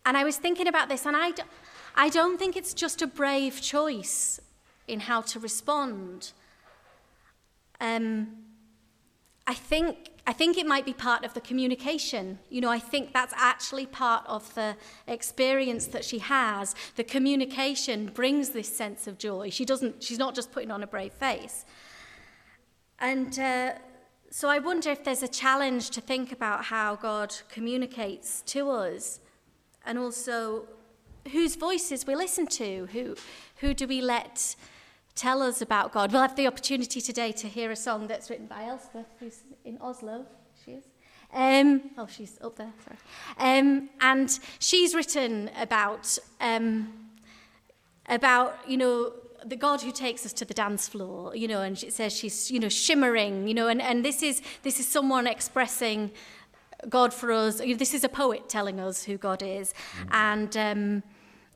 and 0.04 0.16
I 0.16 0.22
was 0.22 0.36
thinking 0.36 0.68
about 0.68 0.90
this, 0.90 1.06
and 1.06 1.16
I, 1.16 1.30
d- 1.30 1.42
I 1.96 2.10
don't 2.10 2.38
think 2.38 2.56
it's 2.56 2.74
just 2.74 3.00
a 3.00 3.06
brave 3.06 3.60
choice 3.62 4.38
in 4.86 5.00
how 5.00 5.22
to 5.22 5.40
respond. 5.40 6.32
Um, 7.80 8.28
I 9.46 9.54
think 9.54 10.10
I 10.26 10.32
think 10.32 10.56
it 10.56 10.66
might 10.66 10.86
be 10.86 10.94
part 10.94 11.24
of 11.24 11.34
the 11.34 11.40
communication. 11.40 12.38
You 12.48 12.62
know, 12.62 12.70
I 12.70 12.78
think 12.78 13.12
that's 13.12 13.34
actually 13.36 13.84
part 13.86 14.24
of 14.26 14.54
the 14.54 14.76
experience 15.06 15.86
that 15.88 16.04
she 16.04 16.18
has. 16.18 16.74
The 16.96 17.04
communication 17.04 18.06
brings 18.06 18.50
this 18.50 18.74
sense 18.74 19.06
of 19.06 19.18
joy. 19.18 19.50
She 19.50 19.66
doesn't. 19.66 20.02
She's 20.02 20.18
not 20.18 20.34
just 20.34 20.50
putting 20.50 20.70
on 20.70 20.82
a 20.82 20.86
brave 20.86 21.12
face. 21.12 21.66
And 22.98 23.38
uh, 23.38 23.72
so 24.30 24.48
I 24.48 24.60
wonder 24.60 24.90
if 24.90 25.04
there's 25.04 25.22
a 25.22 25.28
challenge 25.28 25.90
to 25.90 26.00
think 26.00 26.32
about 26.32 26.64
how 26.64 26.96
God 26.96 27.34
communicates 27.50 28.40
to 28.46 28.70
us, 28.70 29.20
and 29.84 29.98
also 29.98 30.66
whose 31.32 31.54
voices 31.54 32.06
we 32.06 32.14
listen 32.14 32.46
to. 32.46 32.86
Who 32.92 33.14
who 33.56 33.74
do 33.74 33.86
we 33.86 34.00
let? 34.00 34.56
tell 35.14 35.42
us 35.42 35.62
about 35.62 35.92
God. 35.92 36.12
We'll 36.12 36.22
have 36.22 36.36
the 36.36 36.46
opportunity 36.46 37.00
today 37.00 37.32
to 37.32 37.48
hear 37.48 37.70
a 37.70 37.76
song 37.76 38.06
that's 38.06 38.30
written 38.30 38.46
by 38.46 38.64
Elspeth, 38.64 39.06
who's 39.20 39.42
in 39.64 39.78
Oslo. 39.80 40.26
She 40.64 40.72
is. 40.72 40.84
Um, 41.32 41.90
oh, 41.98 42.06
she's 42.06 42.38
up 42.42 42.56
there, 42.56 42.72
sorry. 42.84 42.98
Um, 43.38 43.90
and 44.00 44.38
she's 44.60 44.94
written 44.94 45.50
about, 45.58 46.16
um, 46.40 46.92
about, 48.08 48.56
you 48.68 48.76
know, 48.76 49.12
the 49.44 49.56
God 49.56 49.82
who 49.82 49.90
takes 49.90 50.24
us 50.24 50.32
to 50.34 50.44
the 50.44 50.54
dance 50.54 50.88
floor, 50.88 51.34
you 51.34 51.48
know, 51.48 51.62
and 51.62 51.82
it 51.82 51.92
says 51.92 52.12
she's, 52.12 52.50
you 52.50 52.60
know, 52.60 52.68
shimmering, 52.68 53.48
you 53.48 53.54
know, 53.54 53.68
and, 53.68 53.82
and 53.82 54.04
this 54.04 54.22
is 54.22 54.40
this 54.62 54.80
is 54.80 54.88
someone 54.88 55.26
expressing 55.26 56.12
God 56.88 57.12
for 57.12 57.32
us. 57.32 57.58
This 57.58 57.94
is 57.94 58.04
a 58.04 58.08
poet 58.08 58.48
telling 58.48 58.80
us 58.80 59.04
who 59.04 59.18
God 59.18 59.42
is, 59.42 59.74
and 60.10 60.56
um, 60.56 61.02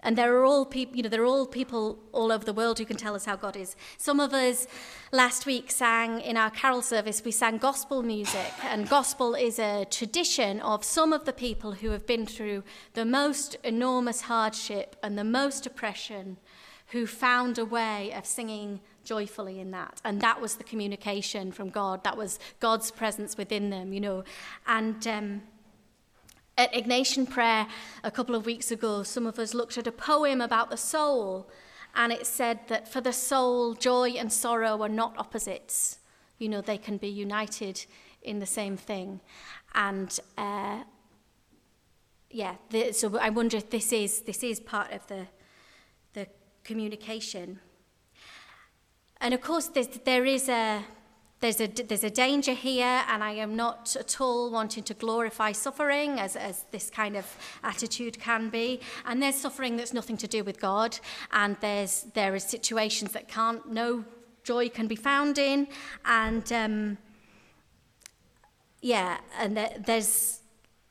and 0.02 0.16
there 0.16 0.36
are 0.36 0.44
all 0.44 0.64
people, 0.64 0.96
you 0.96 1.02
know, 1.02 1.08
there 1.08 1.22
are 1.22 1.26
all 1.26 1.46
people 1.46 1.98
all 2.12 2.30
over 2.30 2.44
the 2.44 2.52
world 2.52 2.78
who 2.78 2.84
can 2.84 2.96
tell 2.96 3.14
us 3.14 3.24
how 3.24 3.36
God 3.36 3.56
is. 3.56 3.74
Some 3.96 4.20
of 4.20 4.32
us 4.32 4.66
last 5.10 5.44
week 5.44 5.70
sang 5.70 6.20
in 6.20 6.36
our 6.36 6.50
carol 6.50 6.82
service, 6.82 7.22
we 7.24 7.32
sang 7.32 7.58
gospel 7.58 8.02
music, 8.02 8.52
and 8.64 8.88
gospel 8.88 9.34
is 9.34 9.58
a 9.58 9.86
tradition 9.90 10.60
of 10.60 10.84
some 10.84 11.12
of 11.12 11.24
the 11.24 11.32
people 11.32 11.72
who 11.72 11.90
have 11.90 12.06
been 12.06 12.26
through 12.26 12.62
the 12.94 13.04
most 13.04 13.56
enormous 13.64 14.22
hardship 14.22 14.96
and 15.02 15.18
the 15.18 15.24
most 15.24 15.66
oppression, 15.66 16.36
who 16.88 17.06
found 17.06 17.58
a 17.58 17.64
way 17.64 18.12
of 18.12 18.24
singing 18.24 18.80
joyfully 19.04 19.60
in 19.60 19.70
that. 19.72 20.00
And 20.04 20.20
that 20.20 20.40
was 20.40 20.56
the 20.56 20.64
communication 20.64 21.52
from 21.52 21.70
God. 21.70 22.02
That 22.04 22.16
was 22.16 22.38
God's 22.60 22.90
presence 22.90 23.36
within 23.36 23.70
them, 23.70 23.92
you 23.92 24.00
know. 24.00 24.24
And 24.66 25.06
um, 25.06 25.42
at 26.58 26.72
Ignatian 26.74 27.30
Prayer 27.30 27.68
a 28.02 28.10
couple 28.10 28.34
of 28.34 28.44
weeks 28.44 28.72
ago, 28.72 29.04
some 29.04 29.26
of 29.26 29.38
us 29.38 29.54
looked 29.54 29.78
at 29.78 29.86
a 29.86 29.92
poem 29.92 30.40
about 30.40 30.70
the 30.70 30.76
soul, 30.76 31.48
and 31.94 32.12
it 32.12 32.26
said 32.26 32.58
that 32.66 32.92
for 32.92 33.00
the 33.00 33.12
soul, 33.12 33.74
joy 33.74 34.10
and 34.10 34.32
sorrow 34.32 34.82
are 34.82 34.88
not 34.88 35.16
opposites. 35.16 36.00
You 36.38 36.48
know, 36.48 36.60
they 36.60 36.76
can 36.76 36.96
be 36.98 37.08
united 37.08 37.86
in 38.22 38.40
the 38.40 38.46
same 38.46 38.76
thing. 38.76 39.20
And 39.74 40.18
uh, 40.36 40.82
yeah, 42.30 42.56
the, 42.70 42.92
so 42.92 43.16
I 43.18 43.30
wonder 43.30 43.56
if 43.56 43.70
this 43.70 43.92
is 43.92 44.22
this 44.22 44.42
is 44.42 44.60
part 44.60 44.92
of 44.92 45.06
the 45.06 45.26
the 46.12 46.26
communication. 46.64 47.60
And 49.20 49.32
of 49.32 49.40
course, 49.40 49.70
there 50.04 50.24
is 50.24 50.48
a 50.48 50.84
there's 51.40 51.60
a, 51.60 51.68
there's 51.68 52.02
a 52.02 52.10
danger 52.10 52.52
here, 52.52 53.02
and 53.08 53.22
I 53.22 53.32
am 53.32 53.54
not 53.54 53.94
at 53.98 54.20
all 54.20 54.50
wanting 54.50 54.82
to 54.84 54.94
glorify 54.94 55.52
suffering 55.52 56.18
as, 56.18 56.34
as 56.34 56.64
this 56.72 56.90
kind 56.90 57.16
of 57.16 57.26
attitude 57.62 58.18
can 58.18 58.48
be. 58.48 58.80
And 59.06 59.22
there's 59.22 59.36
suffering 59.36 59.76
that's 59.76 59.92
nothing 59.92 60.16
to 60.16 60.26
do 60.26 60.42
with 60.42 60.60
God, 60.60 60.98
and 61.30 61.56
there's 61.60 62.06
there 62.14 62.34
is 62.34 62.42
situations 62.42 63.12
that 63.12 63.28
can't 63.28 63.70
no 63.70 64.04
joy 64.42 64.68
can 64.68 64.88
be 64.88 64.96
found 64.96 65.38
in, 65.38 65.68
and 66.04 66.52
um, 66.52 66.98
yeah, 68.80 69.18
and 69.38 69.56
there, 69.56 69.70
there's 69.86 70.40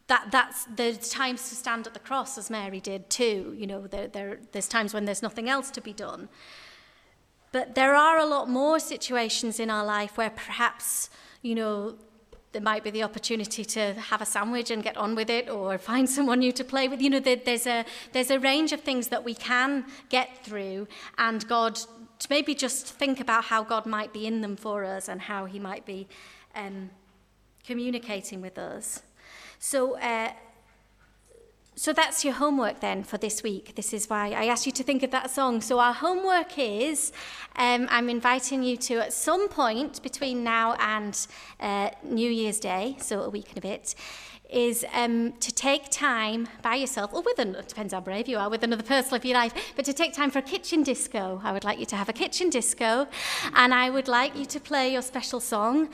that 0.08 0.30
that's 0.32 0.66
there's 0.66 1.10
times 1.10 1.50
to 1.50 1.56
stand 1.56 1.88
at 1.88 1.94
the 1.94 2.00
cross 2.00 2.38
as 2.38 2.50
Mary 2.50 2.80
did 2.80 3.10
too. 3.10 3.54
You 3.58 3.68
know, 3.68 3.86
there, 3.88 4.08
there 4.08 4.40
there's 4.54 4.70
times 4.70 4.94
when 4.94 5.04
there's 5.04 5.22
nothing 5.22 5.50
else 5.50 5.70
to 5.72 5.82
be 5.82 5.92
done. 5.92 6.30
But 7.52 7.76
there 7.76 7.96
are 7.96 8.18
a 8.18 8.26
lot 8.26 8.50
more 8.50 8.80
situations 8.80 9.60
in 9.60 9.70
our 9.70 9.86
life 9.86 10.18
where 10.18 10.30
perhaps, 10.30 11.10
you 11.42 11.56
know, 11.56 11.96
there 12.52 12.62
might 12.62 12.84
be 12.84 12.90
the 12.90 13.04
opportunity 13.04 13.64
to 13.64 13.94
have 13.94 14.22
a 14.22 14.26
sandwich 14.26 14.72
and 14.72 14.82
get 14.82 14.98
on 14.98 15.16
with 15.16 15.30
it 15.30 15.50
or 15.50 15.78
find 15.78 16.10
someone 16.18 16.40
new 16.40 16.52
to 16.52 16.64
play 16.64 16.88
with. 16.88 17.02
You 17.02 17.10
know, 17.10 17.20
there, 17.20 17.36
there's, 17.36 17.68
a, 17.68 17.86
there's 18.14 18.32
a 18.32 18.40
range 18.40 18.72
of 18.72 18.82
things 18.82 19.10
that 19.10 19.24
we 19.24 19.36
can 19.36 19.86
get 20.10 20.44
through, 20.44 20.88
and 21.18 21.48
God, 21.48 21.76
to 21.76 22.28
maybe 22.30 22.56
just 22.56 22.88
think 22.88 23.20
about 23.20 23.46
how 23.46 23.64
God 23.64 23.86
might 23.86 24.12
be 24.12 24.26
in 24.26 24.42
them 24.42 24.56
for 24.56 24.84
us 24.84 25.08
and 25.08 25.22
how 25.22 25.46
He 25.46 25.60
might 25.60 25.86
be 25.86 26.08
um, 26.56 26.90
communicating 27.66 28.42
with 28.42 28.58
us. 28.58 29.04
So, 29.60 30.00
uh, 30.00 30.32
so 31.78 31.94
that's 31.94 32.26
your 32.26 32.34
homework 32.34 32.80
then 32.80 33.04
for 33.04 33.20
this 33.20 33.44
week. 33.44 33.76
This 33.76 33.94
is 33.94 34.10
why 34.10 34.32
I 34.32 34.46
asked 34.46 34.66
you 34.66 34.72
to 34.72 34.84
think 34.84 35.04
of 35.04 35.12
that 35.12 35.30
song. 35.30 35.62
So 35.62 35.78
our 35.78 35.94
homework 35.94 36.58
is 36.58 37.12
um, 37.56 37.88
I'm 37.92 38.10
inviting 38.10 38.64
you 38.64 38.78
to, 38.78 38.96
at 38.96 39.14
some 39.14 39.48
point 39.48 40.02
between 40.02 40.44
now 40.44 40.74
and 40.80 41.28
uh, 41.60 41.92
New 42.04 42.32
Year's 42.32 42.60
Day, 42.60 42.98
so 43.00 43.22
a 43.22 43.30
week 43.30 43.50
and 43.50 43.60
a 43.60 43.62
bit, 43.62 43.94
is 44.50 44.86
um, 44.94 45.34
to 45.34 45.52
take 45.52 45.90
time 45.90 46.48
by 46.62 46.76
yourself, 46.76 47.14
or 47.14 47.22
with, 47.22 47.40
an, 47.40 47.56
it 47.56 47.68
depends 47.68 47.94
how 47.94 48.00
brave 48.00 48.28
you 48.28 48.38
are, 48.38 48.50
with 48.50 48.64
another 48.64 48.84
person 48.84 49.16
if 49.16 49.26
your 49.26 49.38
life, 49.38 49.54
but 49.76 49.86
to 49.86 49.94
take 49.94 50.14
time 50.14 50.32
for 50.32 50.40
a 50.40 50.44
kitchen 50.44 50.84
disco. 50.84 51.42
I 51.44 51.52
would 51.52 51.64
like 51.64 51.80
you 51.80 51.86
to 51.88 51.96
have 51.96 52.10
a 52.10 52.14
kitchen 52.14 52.50
disco, 52.50 53.08
and 53.54 53.74
I 53.74 53.90
would 53.90 54.08
like 54.08 54.38
you 54.38 54.46
to 54.46 54.60
play 54.60 54.94
your 54.94 55.02
special 55.02 55.40
song, 55.40 55.90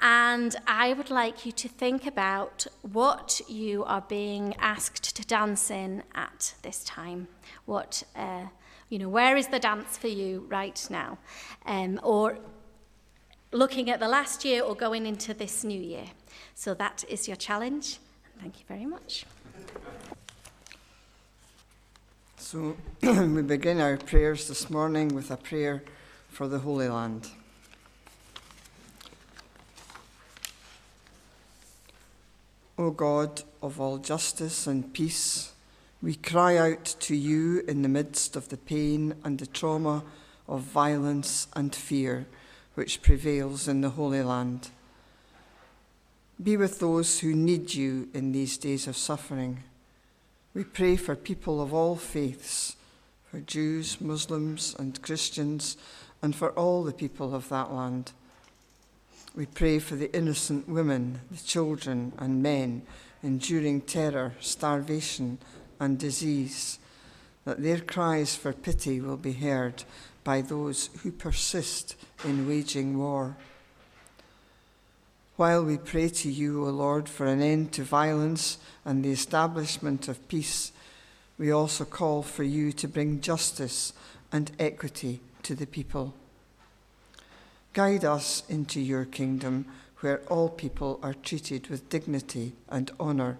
and 0.00 0.56
I 0.66 0.92
would 0.92 1.10
like 1.10 1.44
you 1.44 1.52
to 1.52 1.68
think 1.68 2.06
about 2.06 2.66
what 2.82 3.40
you 3.48 3.84
are 3.84 4.04
being 4.08 4.54
asked 4.58 5.16
to 5.16 5.26
dance 5.26 5.70
in 5.70 6.02
at 6.14 6.54
this 6.62 6.84
time. 6.84 7.28
What, 7.66 8.04
uh, 8.16 8.46
you 8.88 8.98
know, 8.98 9.08
where 9.08 9.36
is 9.36 9.48
the 9.48 9.58
dance 9.58 9.98
for 9.98 10.08
you 10.08 10.46
right 10.48 10.86
now? 10.88 11.18
Um, 11.66 12.00
or 12.02 12.38
looking 13.52 13.90
at 13.90 13.98
the 14.00 14.08
last 14.08 14.44
year 14.44 14.62
or 14.62 14.74
going 14.74 15.06
into 15.06 15.34
this 15.34 15.64
new 15.64 15.80
year. 15.80 16.06
So 16.58 16.74
that 16.74 17.04
is 17.08 17.28
your 17.28 17.36
challenge. 17.36 18.00
Thank 18.40 18.58
you 18.58 18.64
very 18.66 18.84
much. 18.84 19.24
So 22.36 22.76
we 23.00 23.42
begin 23.42 23.80
our 23.80 23.96
prayers 23.96 24.48
this 24.48 24.68
morning 24.68 25.14
with 25.14 25.30
a 25.30 25.36
prayer 25.36 25.84
for 26.28 26.48
the 26.48 26.58
Holy 26.58 26.88
Land. 26.88 27.28
O 32.76 32.90
God 32.90 33.44
of 33.62 33.80
all 33.80 33.98
justice 33.98 34.66
and 34.66 34.92
peace, 34.92 35.52
we 36.02 36.16
cry 36.16 36.56
out 36.56 36.96
to 36.98 37.14
you 37.14 37.62
in 37.68 37.82
the 37.82 37.88
midst 37.88 38.34
of 38.34 38.48
the 38.48 38.56
pain 38.56 39.14
and 39.22 39.38
the 39.38 39.46
trauma 39.46 40.02
of 40.48 40.62
violence 40.62 41.46
and 41.54 41.72
fear 41.72 42.26
which 42.74 43.00
prevails 43.00 43.68
in 43.68 43.80
the 43.80 43.90
Holy 43.90 44.24
Land. 44.24 44.70
Be 46.40 46.56
with 46.56 46.78
those 46.78 47.18
who 47.18 47.34
need 47.34 47.74
you 47.74 48.08
in 48.14 48.30
these 48.30 48.58
days 48.58 48.86
of 48.86 48.96
suffering. 48.96 49.64
We 50.54 50.62
pray 50.62 50.94
for 50.94 51.16
people 51.16 51.60
of 51.60 51.74
all 51.74 51.96
faiths, 51.96 52.76
for 53.28 53.40
Jews, 53.40 54.00
Muslims, 54.00 54.74
and 54.78 55.02
Christians, 55.02 55.76
and 56.22 56.36
for 56.36 56.50
all 56.50 56.84
the 56.84 56.92
people 56.92 57.34
of 57.34 57.48
that 57.48 57.72
land. 57.72 58.12
We 59.34 59.46
pray 59.46 59.80
for 59.80 59.96
the 59.96 60.14
innocent 60.16 60.68
women, 60.68 61.20
the 61.30 61.36
children, 61.38 62.12
and 62.18 62.42
men 62.42 62.82
enduring 63.22 63.80
terror, 63.80 64.34
starvation, 64.38 65.38
and 65.80 65.98
disease, 65.98 66.78
that 67.44 67.62
their 67.62 67.80
cries 67.80 68.36
for 68.36 68.52
pity 68.52 69.00
will 69.00 69.16
be 69.16 69.32
heard 69.32 69.82
by 70.22 70.40
those 70.40 70.90
who 71.02 71.10
persist 71.10 71.96
in 72.24 72.48
waging 72.48 72.96
war. 72.96 73.36
While 75.38 75.66
we 75.66 75.78
pray 75.78 76.08
to 76.08 76.32
you, 76.32 76.66
O 76.66 76.70
Lord, 76.70 77.08
for 77.08 77.24
an 77.24 77.40
end 77.40 77.70
to 77.74 77.84
violence 77.84 78.58
and 78.84 79.04
the 79.04 79.12
establishment 79.12 80.08
of 80.08 80.26
peace, 80.26 80.72
we 81.38 81.52
also 81.52 81.84
call 81.84 82.24
for 82.24 82.42
you 82.42 82.72
to 82.72 82.88
bring 82.88 83.20
justice 83.20 83.92
and 84.32 84.50
equity 84.58 85.20
to 85.44 85.54
the 85.54 85.68
people. 85.68 86.12
Guide 87.72 88.04
us 88.04 88.42
into 88.48 88.80
your 88.80 89.04
kingdom 89.04 89.66
where 90.00 90.22
all 90.26 90.48
people 90.48 90.98
are 91.04 91.14
treated 91.14 91.68
with 91.68 91.88
dignity 91.88 92.54
and 92.68 92.90
honour 92.98 93.38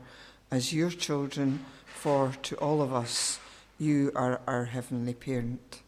as 0.52 0.72
your 0.72 0.90
children, 0.90 1.64
for 1.84 2.32
to 2.42 2.54
all 2.58 2.80
of 2.80 2.94
us, 2.94 3.40
you 3.76 4.12
are 4.14 4.40
our 4.46 4.66
heavenly 4.66 5.14
parent. 5.14 5.82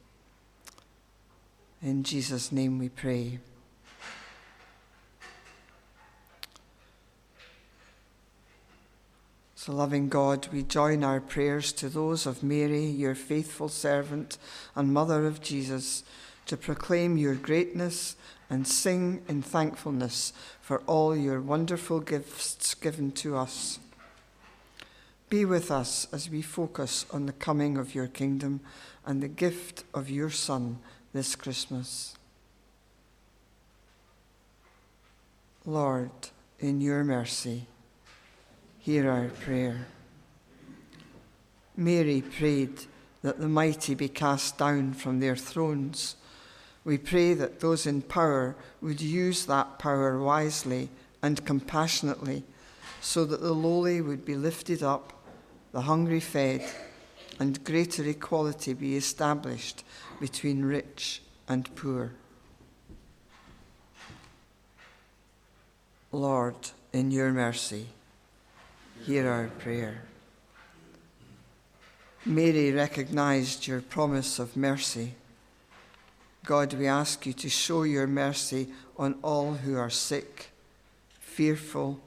In 1.81 2.03
Jesus' 2.03 2.51
name 2.51 2.81
we 2.81 2.89
pray. 2.89 3.39
So, 9.63 9.73
loving 9.73 10.09
God, 10.09 10.49
we 10.55 10.63
join 10.63 11.05
our 11.05 11.21
prayers 11.21 11.71
to 11.73 11.91
those 11.91 12.25
of 12.25 12.43
Mary, 12.43 12.87
your 12.87 13.15
faithful 13.15 13.69
servant 13.69 14.39
and 14.75 14.91
mother 14.91 15.27
of 15.27 15.43
Jesus, 15.43 16.03
to 16.47 16.57
proclaim 16.57 17.19
your 17.19 17.35
greatness 17.35 18.17
and 18.49 18.67
sing 18.67 19.21
in 19.29 19.43
thankfulness 19.43 20.33
for 20.63 20.79
all 20.87 21.15
your 21.15 21.43
wonderful 21.43 22.01
gifts 22.01 22.75
given 22.75 23.13
to 23.13 23.37
us. 23.37 23.79
Be 25.29 25.45
with 25.45 25.71
us 25.71 26.09
as 26.11 26.31
we 26.31 26.41
focus 26.41 27.05
on 27.11 27.27
the 27.27 27.35
coming 27.35 27.77
of 27.77 27.95
your 27.95 28.07
kingdom 28.07 28.61
and 29.05 29.23
the 29.23 29.29
gift 29.29 29.85
of 29.93 30.09
your 30.09 30.31
Son 30.31 30.79
this 31.13 31.37
Christmas. 31.37 32.17
Lord, 35.67 36.13
in 36.59 36.81
your 36.81 37.05
mercy, 37.05 37.67
hear 38.81 39.11
our 39.11 39.29
prayer. 39.29 39.87
Mary 41.77 42.23
prayed 42.23 42.87
that 43.23 43.39
the 43.39 43.49
mighty 43.49 43.95
be 43.95 44.09
cast 44.09 44.57
down 44.57 44.95
from 44.95 45.21
their 45.21 45.37
thrones. 45.37 46.17
We 46.85 46.97
pray 46.97 47.35
that 47.35 47.61
those 47.61 47.87
in 47.87 48.01
power 48.01 48.57
would 48.81 49.03
use 49.03 49.45
that 49.47 49.79
power 49.79 50.19
wisely 50.19 50.89
and 51.23 51.45
compassionately 51.45 52.43
so 53.03 53.27
that 53.27 53.43
the 53.43 53.53
lowly 53.53 54.01
would 54.01 54.25
be 54.25 54.35
lifted 54.35 54.83
up, 54.83 55.13
the 55.73 55.83
hungry 55.83 56.21
fed, 56.21 56.65
and 57.39 57.63
greater 57.65 58.05
equality 58.09 58.73
be 58.73 58.97
established 58.97 59.85
between 60.21 60.65
rich 60.65 61.23
and 61.49 61.75
poor. 61.77 62.13
Lord, 66.13 66.57
in 66.93 67.11
your 67.11 67.31
mercy, 67.31 67.87
hear 69.07 69.29
our 69.29 69.49
prayer. 69.59 70.03
Mary 72.27 72.71
recognized 72.71 73.67
your 73.67 73.81
promise 73.81 74.39
of 74.39 74.57
mercy. 74.57 75.15
God, 76.45 76.75
we 76.75 76.87
ask 76.87 77.25
you 77.25 77.33
to 77.33 77.49
show 77.49 77.83
your 77.85 78.07
mercy 78.07 78.69
on 78.99 79.19
all 79.23 79.55
who 79.55 79.77
are 79.77 79.91
sick, 79.91 80.51
fearful, 81.19 81.99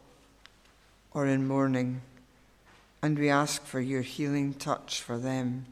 or 1.13 1.25
in 1.25 1.47
mourning, 1.47 2.01
and 3.01 3.17
we 3.17 3.29
ask 3.29 3.65
for 3.65 3.79
your 3.79 4.01
healing 4.01 4.53
touch 4.53 5.01
for 5.01 5.17
them. 5.17 5.65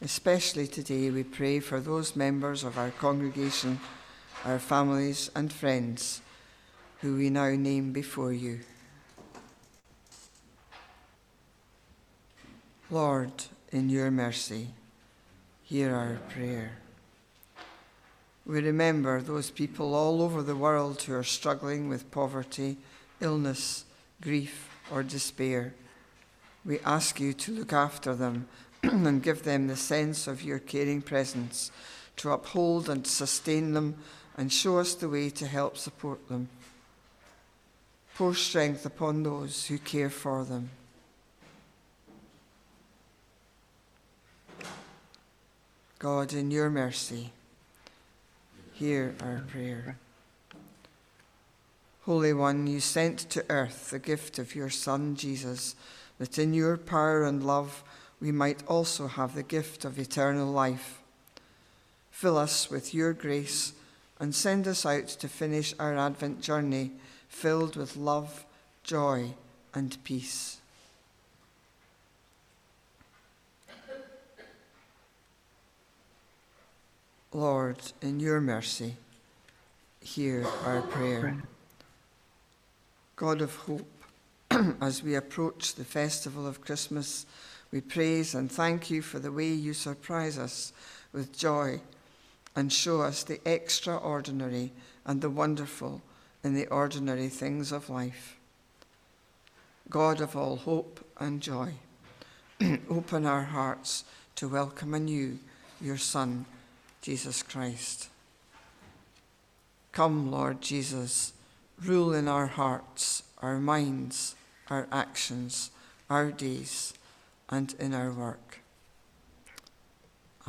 Especially 0.00 0.68
today, 0.68 1.10
we 1.10 1.24
pray 1.24 1.58
for 1.58 1.80
those 1.80 2.14
members 2.14 2.62
of 2.62 2.78
our 2.78 2.90
congregation, 2.90 3.80
our 4.44 4.58
families, 4.58 5.30
and 5.34 5.52
friends 5.52 6.20
who 7.00 7.16
we 7.16 7.28
now 7.28 7.50
name 7.50 7.92
before 7.92 8.32
you. 8.32 8.60
Lord, 12.90 13.32
in 13.72 13.88
your 13.88 14.10
mercy, 14.10 14.68
hear 15.62 15.94
our 15.94 16.18
prayer. 16.28 16.72
We 18.44 18.60
remember 18.60 19.22
those 19.22 19.50
people 19.50 19.94
all 19.94 20.20
over 20.20 20.42
the 20.42 20.54
world 20.54 21.00
who 21.00 21.14
are 21.14 21.24
struggling 21.24 21.88
with 21.88 22.10
poverty, 22.10 22.76
illness, 23.20 23.86
grief, 24.20 24.68
or 24.92 25.02
despair. 25.02 25.72
We 26.66 26.78
ask 26.80 27.18
you 27.20 27.32
to 27.32 27.52
look 27.52 27.72
after 27.72 28.14
them 28.14 28.48
and 28.82 29.22
give 29.22 29.44
them 29.44 29.66
the 29.66 29.76
sense 29.76 30.26
of 30.26 30.42
your 30.42 30.58
caring 30.58 31.00
presence, 31.00 31.70
to 32.16 32.32
uphold 32.32 32.90
and 32.90 33.06
sustain 33.06 33.72
them, 33.72 33.96
and 34.36 34.52
show 34.52 34.78
us 34.78 34.94
the 34.94 35.08
way 35.08 35.30
to 35.30 35.46
help 35.46 35.78
support 35.78 36.28
them. 36.28 36.50
Pour 38.14 38.34
strength 38.34 38.84
upon 38.84 39.22
those 39.22 39.66
who 39.68 39.78
care 39.78 40.10
for 40.10 40.44
them. 40.44 40.68
God, 46.04 46.34
in 46.34 46.50
your 46.50 46.68
mercy, 46.68 47.32
hear 48.74 49.14
our 49.22 49.42
prayer. 49.48 49.96
Holy 52.02 52.34
One, 52.34 52.66
you 52.66 52.80
sent 52.80 53.20
to 53.30 53.46
earth 53.48 53.88
the 53.88 53.98
gift 53.98 54.38
of 54.38 54.54
your 54.54 54.68
Son, 54.68 55.16
Jesus, 55.16 55.74
that 56.18 56.38
in 56.38 56.52
your 56.52 56.76
power 56.76 57.24
and 57.24 57.42
love 57.42 57.82
we 58.20 58.32
might 58.32 58.62
also 58.68 59.06
have 59.06 59.34
the 59.34 59.42
gift 59.42 59.86
of 59.86 59.98
eternal 59.98 60.52
life. 60.52 61.00
Fill 62.10 62.36
us 62.36 62.70
with 62.70 62.92
your 62.92 63.14
grace 63.14 63.72
and 64.20 64.34
send 64.34 64.68
us 64.68 64.84
out 64.84 65.08
to 65.08 65.26
finish 65.26 65.72
our 65.80 65.96
Advent 65.96 66.42
journey 66.42 66.90
filled 67.30 67.76
with 67.76 67.96
love, 67.96 68.44
joy, 68.82 69.32
and 69.72 69.96
peace. 70.04 70.58
Lord, 77.34 77.78
in 78.00 78.20
your 78.20 78.40
mercy, 78.40 78.94
hear 80.00 80.46
our 80.64 80.82
prayer. 80.82 81.36
God 83.16 83.42
of 83.42 83.56
hope, 83.56 83.90
as 84.80 85.02
we 85.02 85.16
approach 85.16 85.74
the 85.74 85.84
festival 85.84 86.46
of 86.46 86.60
Christmas, 86.60 87.26
we 87.72 87.80
praise 87.80 88.36
and 88.36 88.50
thank 88.50 88.88
you 88.88 89.02
for 89.02 89.18
the 89.18 89.32
way 89.32 89.48
you 89.48 89.74
surprise 89.74 90.38
us 90.38 90.72
with 91.12 91.36
joy 91.36 91.80
and 92.54 92.72
show 92.72 93.00
us 93.00 93.24
the 93.24 93.40
extraordinary 93.44 94.70
and 95.04 95.20
the 95.20 95.28
wonderful 95.28 96.02
in 96.44 96.54
the 96.54 96.68
ordinary 96.68 97.28
things 97.28 97.72
of 97.72 97.90
life. 97.90 98.36
God 99.90 100.20
of 100.20 100.36
all 100.36 100.54
hope 100.54 101.04
and 101.18 101.40
joy, 101.40 101.72
open 102.88 103.26
our 103.26 103.42
hearts 103.42 104.04
to 104.36 104.46
welcome 104.46 104.94
anew 104.94 105.40
your 105.80 105.98
Son, 105.98 106.46
Jesus 107.04 107.42
Christ. 107.42 108.08
Come, 109.92 110.30
Lord 110.30 110.62
Jesus, 110.62 111.34
rule 111.84 112.14
in 112.14 112.28
our 112.28 112.46
hearts, 112.46 113.24
our 113.42 113.58
minds, 113.58 114.34
our 114.70 114.88
actions, 114.90 115.70
our 116.08 116.30
days, 116.30 116.94
and 117.50 117.74
in 117.78 117.92
our 117.92 118.10
work. 118.10 118.60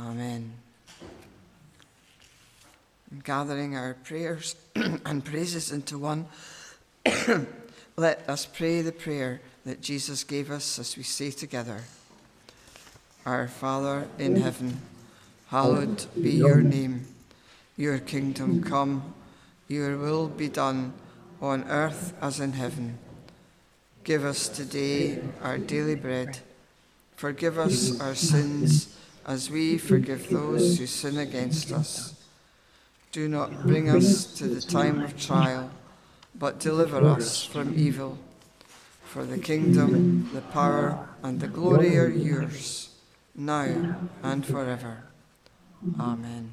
Amen. 0.00 0.54
Gathering 3.22 3.76
our 3.76 3.92
prayers 3.92 4.56
and 4.74 5.22
praises 5.22 5.70
into 5.70 5.98
one, 5.98 6.24
let 7.96 8.26
us 8.30 8.46
pray 8.46 8.80
the 8.80 8.92
prayer 8.92 9.42
that 9.66 9.82
Jesus 9.82 10.24
gave 10.24 10.50
us 10.50 10.78
as 10.78 10.96
we 10.96 11.02
say 11.02 11.30
together 11.30 11.82
Our 13.26 13.46
Father 13.46 14.08
in 14.18 14.36
heaven, 14.36 14.80
hallowed 15.48 16.06
be 16.20 16.30
your 16.30 16.60
name. 16.60 17.06
Your 17.76 17.98
kingdom 17.98 18.62
come, 18.62 19.14
your 19.68 19.96
will 19.98 20.28
be 20.28 20.48
done 20.48 20.94
on 21.40 21.64
earth 21.64 22.14
as 22.20 22.40
in 22.40 22.52
heaven. 22.52 22.98
Give 24.04 24.24
us 24.24 24.48
today 24.48 25.20
our 25.42 25.58
daily 25.58 25.94
bread. 25.94 26.38
Forgive 27.16 27.58
us 27.58 28.00
our 28.00 28.14
sins 28.14 28.96
as 29.26 29.50
we 29.50 29.78
forgive 29.78 30.28
those 30.30 30.78
who 30.78 30.86
sin 30.86 31.18
against 31.18 31.72
us. 31.72 32.14
Do 33.12 33.28
not 33.28 33.62
bring 33.62 33.88
us 33.88 34.26
to 34.38 34.46
the 34.46 34.60
time 34.60 35.00
of 35.00 35.18
trial, 35.18 35.70
but 36.34 36.60
deliver 36.60 37.04
us 37.04 37.44
from 37.44 37.78
evil. 37.78 38.18
For 39.04 39.24
the 39.24 39.38
kingdom, 39.38 40.30
the 40.34 40.42
power, 40.42 41.08
and 41.22 41.40
the 41.40 41.48
glory 41.48 41.96
are 41.98 42.08
yours, 42.08 42.90
now 43.34 43.96
and 44.22 44.44
forever. 44.44 45.05
Amen. 46.00 46.52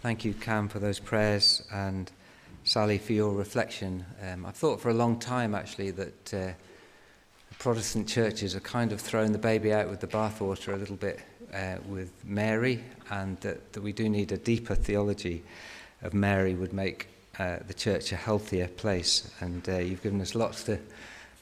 Thank 0.00 0.24
you, 0.24 0.34
Cam, 0.34 0.68
for 0.68 0.78
those 0.78 0.98
prayers, 0.98 1.62
and 1.72 2.10
Sally 2.64 2.98
for 2.98 3.12
your 3.12 3.32
reflection. 3.32 4.04
Um, 4.22 4.46
I've 4.46 4.54
thought 4.54 4.80
for 4.80 4.90
a 4.90 4.94
long 4.94 5.18
time, 5.18 5.54
actually, 5.54 5.90
that 5.92 6.34
uh, 6.34 6.52
Protestant 7.58 8.08
churches 8.08 8.54
are 8.54 8.60
kind 8.60 8.92
of 8.92 9.00
throwing 9.00 9.32
the 9.32 9.38
baby 9.38 9.72
out 9.72 9.88
with 9.88 10.00
the 10.00 10.06
bathwater 10.06 10.74
a 10.74 10.76
little 10.76 10.96
bit 10.96 11.20
uh, 11.52 11.76
with 11.88 12.12
Mary, 12.24 12.84
and 13.10 13.40
that, 13.40 13.72
that 13.72 13.82
we 13.82 13.92
do 13.92 14.08
need 14.08 14.30
a 14.32 14.36
deeper 14.36 14.74
theology 14.74 15.42
of 16.02 16.14
Mary 16.14 16.54
would 16.54 16.72
make 16.72 17.08
uh, 17.38 17.56
the 17.66 17.74
church 17.74 18.12
a 18.12 18.16
healthier 18.16 18.68
place. 18.68 19.30
And 19.40 19.66
uh, 19.68 19.78
you've 19.78 20.02
given 20.02 20.20
us 20.20 20.34
lots 20.34 20.64
to, 20.64 20.78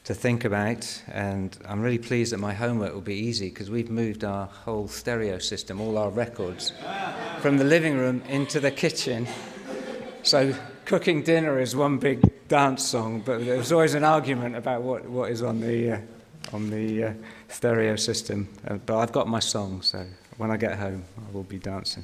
to 0.03 0.13
think 0.13 0.43
about, 0.43 1.01
and 1.07 1.57
I'm 1.65 1.81
really 1.81 1.97
pleased 1.97 2.33
that 2.33 2.37
my 2.37 2.53
homework 2.53 2.93
will 2.93 3.01
be 3.01 3.15
easy 3.15 3.49
because 3.49 3.69
we've 3.69 3.89
moved 3.89 4.25
our 4.25 4.47
whole 4.47 4.87
stereo 4.87 5.39
system, 5.39 5.79
all 5.79 5.97
our 5.97 6.09
records, 6.09 6.73
from 7.39 7.57
the 7.57 7.63
living 7.63 7.97
room 7.97 8.21
into 8.27 8.59
the 8.59 8.71
kitchen. 8.71 9.27
So 10.23 10.53
cooking 10.85 11.23
dinner 11.23 11.59
is 11.59 11.75
one 11.75 11.99
big 11.99 12.47
dance 12.49 12.83
song, 12.83 13.21
but 13.25 13.45
there's 13.45 13.71
always 13.71 13.93
an 13.93 14.03
argument 14.03 14.57
about 14.57 14.81
what, 14.81 15.05
what 15.05 15.31
is 15.31 15.41
on 15.41 15.61
the, 15.61 15.91
uh, 15.93 15.99
on 16.51 16.69
the 16.69 17.03
uh, 17.03 17.13
stereo 17.47 17.95
system. 17.95 18.49
Uh, 18.67 18.75
but 18.75 18.97
I've 18.97 19.13
got 19.13 19.29
my 19.29 19.39
song, 19.39 19.81
so 19.81 20.05
when 20.35 20.51
I 20.51 20.57
get 20.57 20.77
home, 20.77 21.05
I 21.17 21.31
will 21.33 21.43
be 21.43 21.59
dancing. 21.59 22.03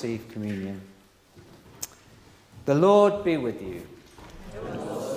Receive 0.00 0.26
communion. 0.30 0.80
The 2.64 2.74
Lord 2.74 3.22
be 3.22 3.36
with 3.36 3.60
you. 3.60 3.86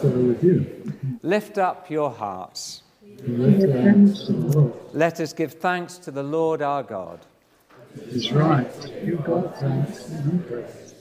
With 0.04 0.44
you. 0.44 0.94
Lift 1.22 1.58
up 1.58 1.90
your 1.90 2.12
hearts. 2.12 2.84
Lift 3.26 3.72
thanks 3.72 4.26
to 4.26 4.34
the 4.34 4.60
Lord. 4.60 4.74
Let 4.92 5.22
us 5.22 5.32
give 5.32 5.54
thanks 5.54 5.98
to 6.00 6.12
the 6.12 6.22
Lord 6.22 6.62
our 6.62 6.84
God. 6.84 7.22
It 7.96 8.10
is 8.10 8.34
right. 8.34 8.70
You 9.02 9.24
God 9.26 9.56
thanks 9.56 10.10
and. 10.10 10.94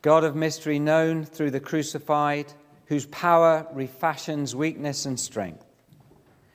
God 0.00 0.24
of 0.24 0.34
mystery, 0.34 0.78
known 0.78 1.26
through 1.26 1.50
the 1.50 1.60
crucified, 1.60 2.54
whose 2.86 3.04
power 3.04 3.66
refashions 3.74 4.56
weakness 4.56 5.04
and 5.04 5.20
strength, 5.20 5.66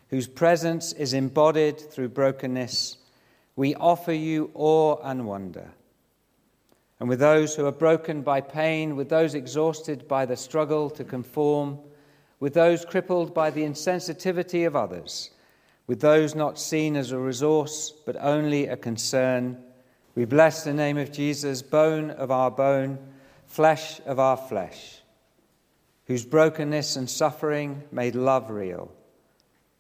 whose 0.10 0.26
presence 0.26 0.94
is 0.94 1.14
embodied 1.14 1.80
through 1.80 2.10
brokenness, 2.10 2.98
we 3.56 3.76
offer 3.76 4.14
you 4.14 4.50
awe 4.56 4.98
and 5.04 5.28
wonder. 5.28 5.70
And 7.00 7.08
with 7.08 7.20
those 7.20 7.56
who 7.56 7.66
are 7.66 7.72
broken 7.72 8.22
by 8.22 8.42
pain, 8.42 8.96
with 8.96 9.10
those 9.10 9.36
exhausted 9.36 10.08
by 10.08 10.26
the 10.26 10.36
struggle 10.36 10.90
to 10.92 11.04
conform, 11.04 11.80
with 12.40 12.54
those 12.54 12.86
crippled 12.86 13.34
by 13.34 13.50
the 13.50 13.64
insensitivity 13.64 14.66
of 14.66 14.76
others, 14.76 15.32
with 15.86 16.02
those 16.02 16.36
not 16.36 16.60
seen 16.60 16.96
as 16.96 17.12
a 17.12 17.18
resource 17.18 17.94
but 18.06 18.18
only 18.20 18.68
a 18.68 18.78
concern, 18.78 19.58
we 20.16 20.26
bless 20.26 20.64
the 20.64 20.74
name 20.74 20.98
of 20.98 21.12
Jesus, 21.12 21.62
bone 21.62 22.10
of 22.12 22.32
our 22.32 22.50
bone, 22.50 22.98
flesh 23.46 24.02
of 24.06 24.20
our 24.20 24.38
flesh, 24.38 25.02
whose 26.08 26.26
brokenness 26.26 26.96
and 26.96 27.10
suffering 27.10 27.84
made 27.92 28.16
love 28.16 28.50
real, 28.50 28.92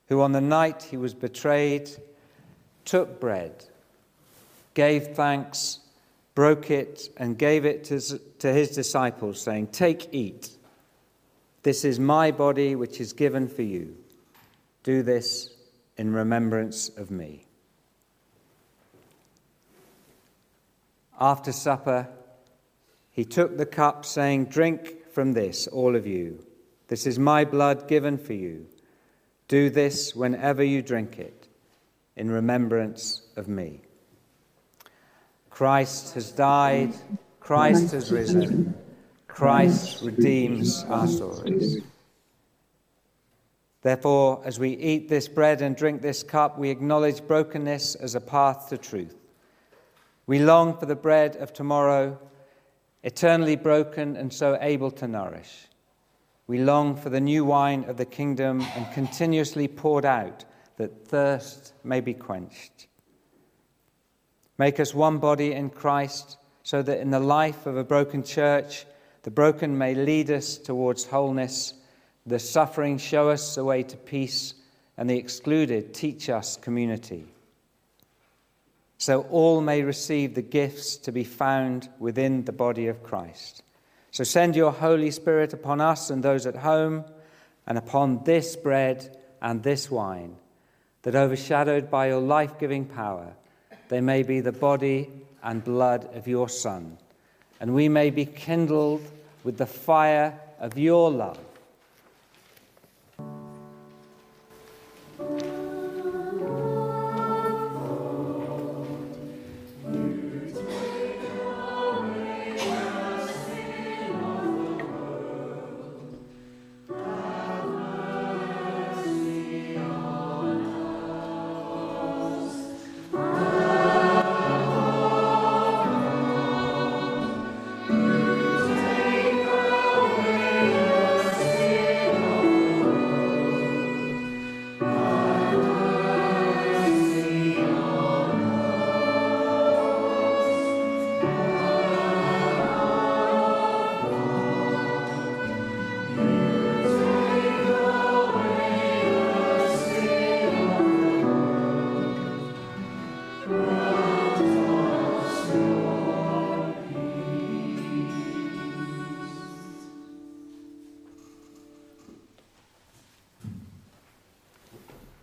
who 0.08 0.22
on 0.22 0.32
the 0.32 0.42
night 0.42 0.84
he 0.84 0.98
was 0.98 1.16
betrayed 1.16 1.90
took 2.86 3.20
bread, 3.20 3.66
gave 4.76 5.16
thanks, 5.16 5.80
broke 6.38 6.70
it, 6.70 7.10
and 7.18 7.36
gave 7.36 7.66
it 7.66 7.84
to, 7.84 8.00
to 8.38 8.54
his 8.54 8.70
disciples, 8.70 9.42
saying, 9.42 9.66
Take, 9.70 10.14
eat. 10.14 10.52
This 11.64 11.84
is 11.84 12.00
my 12.00 12.30
body, 12.30 12.76
which 12.76 13.02
is 13.02 13.12
given 13.12 13.48
for 13.48 13.64
you. 13.64 13.98
Do 14.84 15.02
this 15.02 15.50
in 15.98 16.14
remembrance 16.14 16.90
of 16.90 17.10
me. 17.10 17.48
After 21.20 21.52
supper, 21.52 22.08
he 23.10 23.26
took 23.26 23.58
the 23.58 23.66
cup, 23.66 24.06
saying, 24.06 24.46
Drink 24.46 25.12
from 25.12 25.34
this, 25.34 25.66
all 25.66 25.96
of 25.96 26.06
you. 26.06 26.46
This 26.88 27.08
is 27.08 27.18
my 27.18 27.46
blood 27.46 27.88
given 27.88 28.16
for 28.20 28.34
you. 28.34 28.68
Do 29.48 29.72
this 29.72 30.16
whenever 30.16 30.64
you 30.64 30.84
drink 30.84 31.18
it, 31.18 31.48
in 32.16 32.30
remembrance 32.30 33.24
of 33.36 33.48
me. 33.48 33.82
Christ 35.58 36.14
has 36.14 36.32
died, 36.32 36.94
Christ 37.40 37.92
has 37.94 38.12
risen, 38.12 38.76
Christ 39.28 40.04
redeems 40.04 40.84
our 40.84 41.08
stories. 41.08 41.82
Therefore, 43.82 44.40
as 44.46 44.60
we 44.60 44.78
eat 44.78 45.10
this 45.10 45.28
bread 45.28 45.64
and 45.64 45.76
drink 45.76 46.04
this 46.04 46.22
cup, 46.22 46.60
we 46.60 46.70
acknowledge 46.70 47.26
brokenness 47.26 47.96
as 47.96 48.14
a 48.14 48.22
path 48.22 48.70
to 48.70 48.78
truth. 48.78 49.16
We 50.28 50.38
long 50.38 50.78
for 50.78 50.86
the 50.86 50.96
bread 50.96 51.38
of 51.38 51.54
tomorrow, 51.54 52.20
eternally 53.02 53.56
broken 53.56 54.16
and 54.16 54.32
so 54.32 54.60
able 54.62 54.92
to 54.92 55.08
nourish. 55.08 55.66
We 56.46 56.60
long 56.60 56.96
for 56.96 57.10
the 57.10 57.20
new 57.20 57.44
wine 57.46 57.84
of 57.86 57.98
the 57.98 58.06
kingdom 58.06 58.62
and 58.76 58.94
continuously 58.94 59.68
poured 59.68 60.06
out 60.06 60.46
that 60.76 61.08
thirst 61.08 61.74
may 61.84 62.00
be 62.00 62.14
quenched. 62.14 62.88
Make 64.58 64.80
us 64.80 64.94
one 64.94 65.20
body 65.20 65.54
in 65.54 65.70
Christ 65.70 66.38
so 66.64 66.82
that 66.82 67.00
in 67.00 67.12
the 67.12 67.20
life 67.20 67.66
of 67.66 67.78
a 67.78 67.84
broken 67.84 68.24
church, 68.24 68.86
the 69.24 69.32
broken 69.32 69.78
may 69.78 69.94
lead 69.94 70.32
us 70.32 70.58
towards 70.58 71.06
wholeness, 71.06 71.74
the 72.26 72.40
suffering 72.40 72.98
show 72.98 73.30
us 73.30 73.56
the 73.56 73.64
way 73.64 73.84
to 73.84 73.98
peace, 73.98 74.54
and 74.98 75.10
the 75.10 75.18
excluded 75.18 75.94
teach 75.94 76.30
us 76.30 76.58
community. 76.58 77.26
So 78.98 79.22
all 79.30 79.62
may 79.62 79.84
receive 79.84 80.34
the 80.34 80.42
gifts 80.42 80.98
to 80.98 81.12
be 81.12 81.24
found 81.24 81.88
within 82.00 82.46
the 82.46 82.52
body 82.52 82.88
of 82.88 83.04
Christ. 83.04 83.62
So 84.12 84.24
send 84.24 84.56
your 84.56 84.72
Holy 84.72 85.12
Spirit 85.12 85.54
upon 85.54 85.80
us 85.80 86.10
and 86.10 86.24
those 86.24 86.48
at 86.48 86.56
home, 86.56 87.06
and 87.68 87.78
upon 87.78 88.24
this 88.24 88.56
bread 88.56 89.16
and 89.42 89.62
this 89.62 89.92
wine, 89.92 90.36
that 91.04 91.16
overshadowed 91.16 91.92
by 91.92 92.08
your 92.08 92.22
life 92.22 92.58
giving 92.58 92.86
power, 92.86 93.36
they 93.90 94.02
may 94.02 94.24
be 94.24 94.40
the 94.40 94.52
body 94.52 95.10
and 95.44 95.64
blood 95.64 96.10
of 96.16 96.28
your 96.28 96.50
Son, 96.50 96.98
and 97.60 97.74
we 97.74 97.90
may 97.90 98.10
be 98.10 98.26
kindled 98.26 99.02
with 99.44 99.58
the 99.58 99.66
fire 99.66 100.38
of 100.60 100.78
your 100.78 101.10
love. 101.12 101.40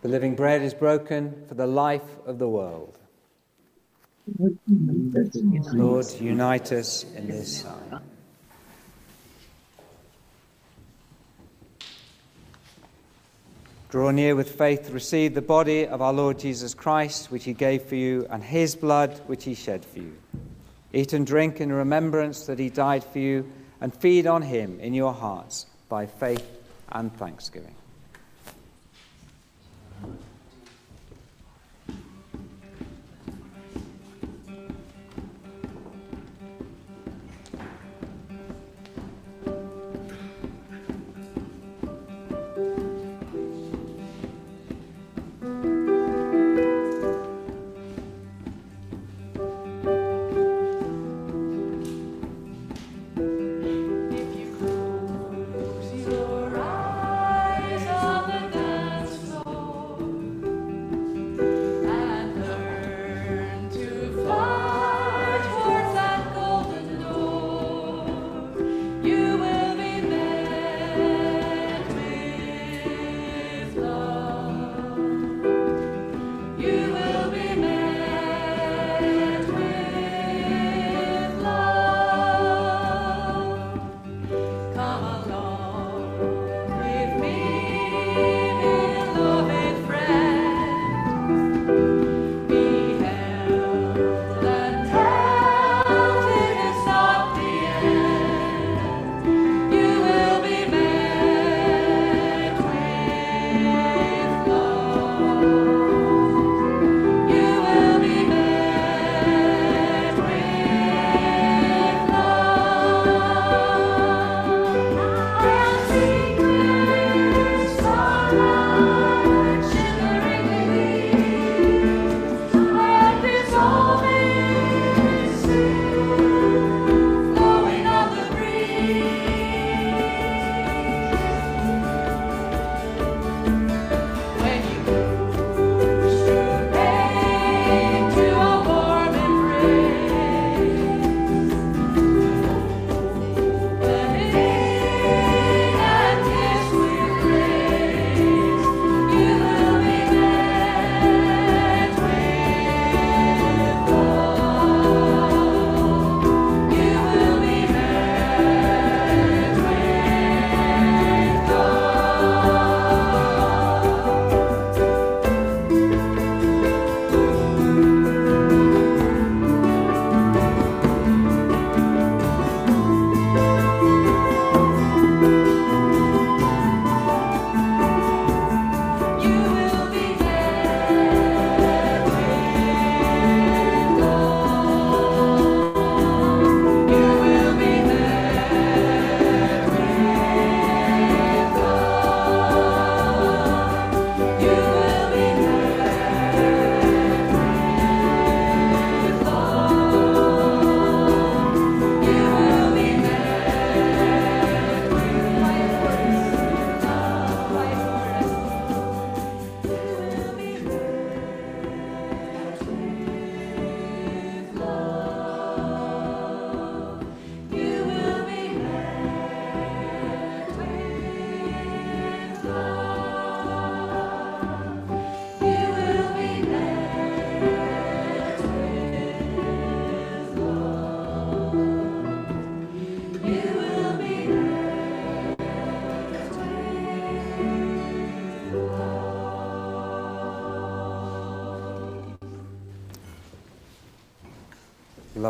The 0.04 0.10
living 0.10 0.34
bread 0.34 0.60
is 0.60 0.74
broken 0.74 1.46
for 1.48 1.54
the 1.54 1.66
life 1.66 2.02
of 2.26 2.38
the 2.38 2.46
world. 2.46 2.98
Lord, 5.72 6.06
unite 6.20 6.72
us 6.72 7.06
in 7.16 7.26
this 7.26 7.62
sign. 7.62 8.00
Draw 13.88 14.10
near 14.10 14.36
with 14.36 14.58
faith 14.58 14.90
receive 14.90 15.32
the 15.32 15.40
body 15.40 15.86
of 15.86 16.02
our 16.02 16.12
Lord 16.12 16.38
Jesus 16.38 16.74
Christ, 16.74 17.30
which 17.30 17.44
he 17.44 17.54
gave 17.54 17.84
for 17.84 17.94
you, 17.94 18.26
and 18.28 18.44
his 18.44 18.76
blood, 18.76 19.22
which 19.26 19.44
he 19.44 19.54
shed 19.54 19.86
for 19.86 20.00
you. 20.00 20.18
Eat 20.92 21.14
and 21.14 21.26
drink 21.26 21.62
in 21.62 21.72
remembrance 21.72 22.44
that 22.44 22.58
he 22.58 22.68
died 22.68 23.04
for 23.04 23.20
you, 23.20 23.50
and 23.80 23.94
feed 23.94 24.26
on 24.26 24.42
him 24.42 24.78
in 24.80 24.92
your 24.92 25.14
hearts 25.14 25.64
by 25.88 26.04
faith 26.04 26.46
and 26.92 27.10
thanksgiving. 27.16 27.74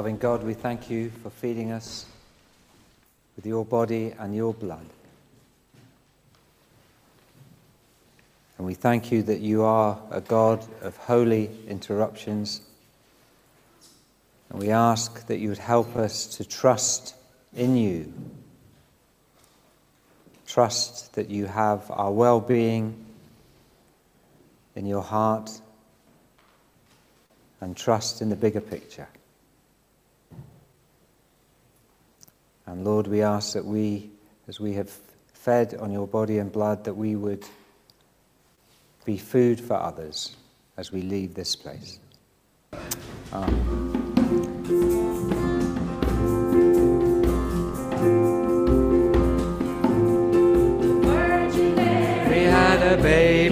Loving 0.04 0.18
God, 0.18 0.42
we 0.42 0.52
thank 0.52 0.90
you 0.90 1.10
for 1.22 1.30
feeding 1.30 1.72
us 1.72 2.04
with 3.36 3.46
your 3.46 3.64
body 3.64 4.12
and 4.18 4.36
your 4.36 4.52
blood. 4.52 4.84
And 8.58 8.66
we 8.66 8.74
thank 8.74 9.10
you 9.10 9.22
that 9.22 9.40
you 9.40 9.62
are 9.62 9.98
a 10.10 10.20
God 10.20 10.62
of 10.82 10.94
holy 10.98 11.48
interruptions. 11.66 12.60
And 14.50 14.60
we 14.60 14.68
ask 14.68 15.26
that 15.28 15.38
you 15.38 15.48
would 15.48 15.56
help 15.56 15.96
us 15.96 16.26
to 16.36 16.44
trust 16.44 17.14
in 17.56 17.74
you. 17.74 18.12
Trust 20.46 21.14
that 21.14 21.30
you 21.30 21.46
have 21.46 21.90
our 21.90 22.12
well 22.12 22.40
being 22.40 23.06
in 24.76 24.84
your 24.84 25.00
heart, 25.00 25.50
and 27.62 27.74
trust 27.74 28.20
in 28.20 28.28
the 28.28 28.36
bigger 28.36 28.60
picture. 28.60 29.08
And 32.66 32.84
Lord, 32.84 33.06
we 33.06 33.22
ask 33.22 33.52
that 33.52 33.64
we, 33.64 34.10
as 34.48 34.58
we 34.58 34.74
have 34.74 34.90
fed 35.32 35.74
on 35.74 35.92
your 35.92 36.06
body 36.06 36.38
and 36.38 36.50
blood, 36.50 36.84
that 36.84 36.94
we 36.94 37.16
would 37.16 37.44
be 39.04 39.18
food 39.18 39.60
for 39.60 39.74
others 39.74 40.36
as 40.76 40.90
we 40.90 41.02
leave 41.02 41.34
this 41.34 41.54
place. 41.54 41.98
Amen. 43.32 43.92
We 52.28 52.42
had 52.44 52.98
a 52.98 53.02
baby 53.02 53.43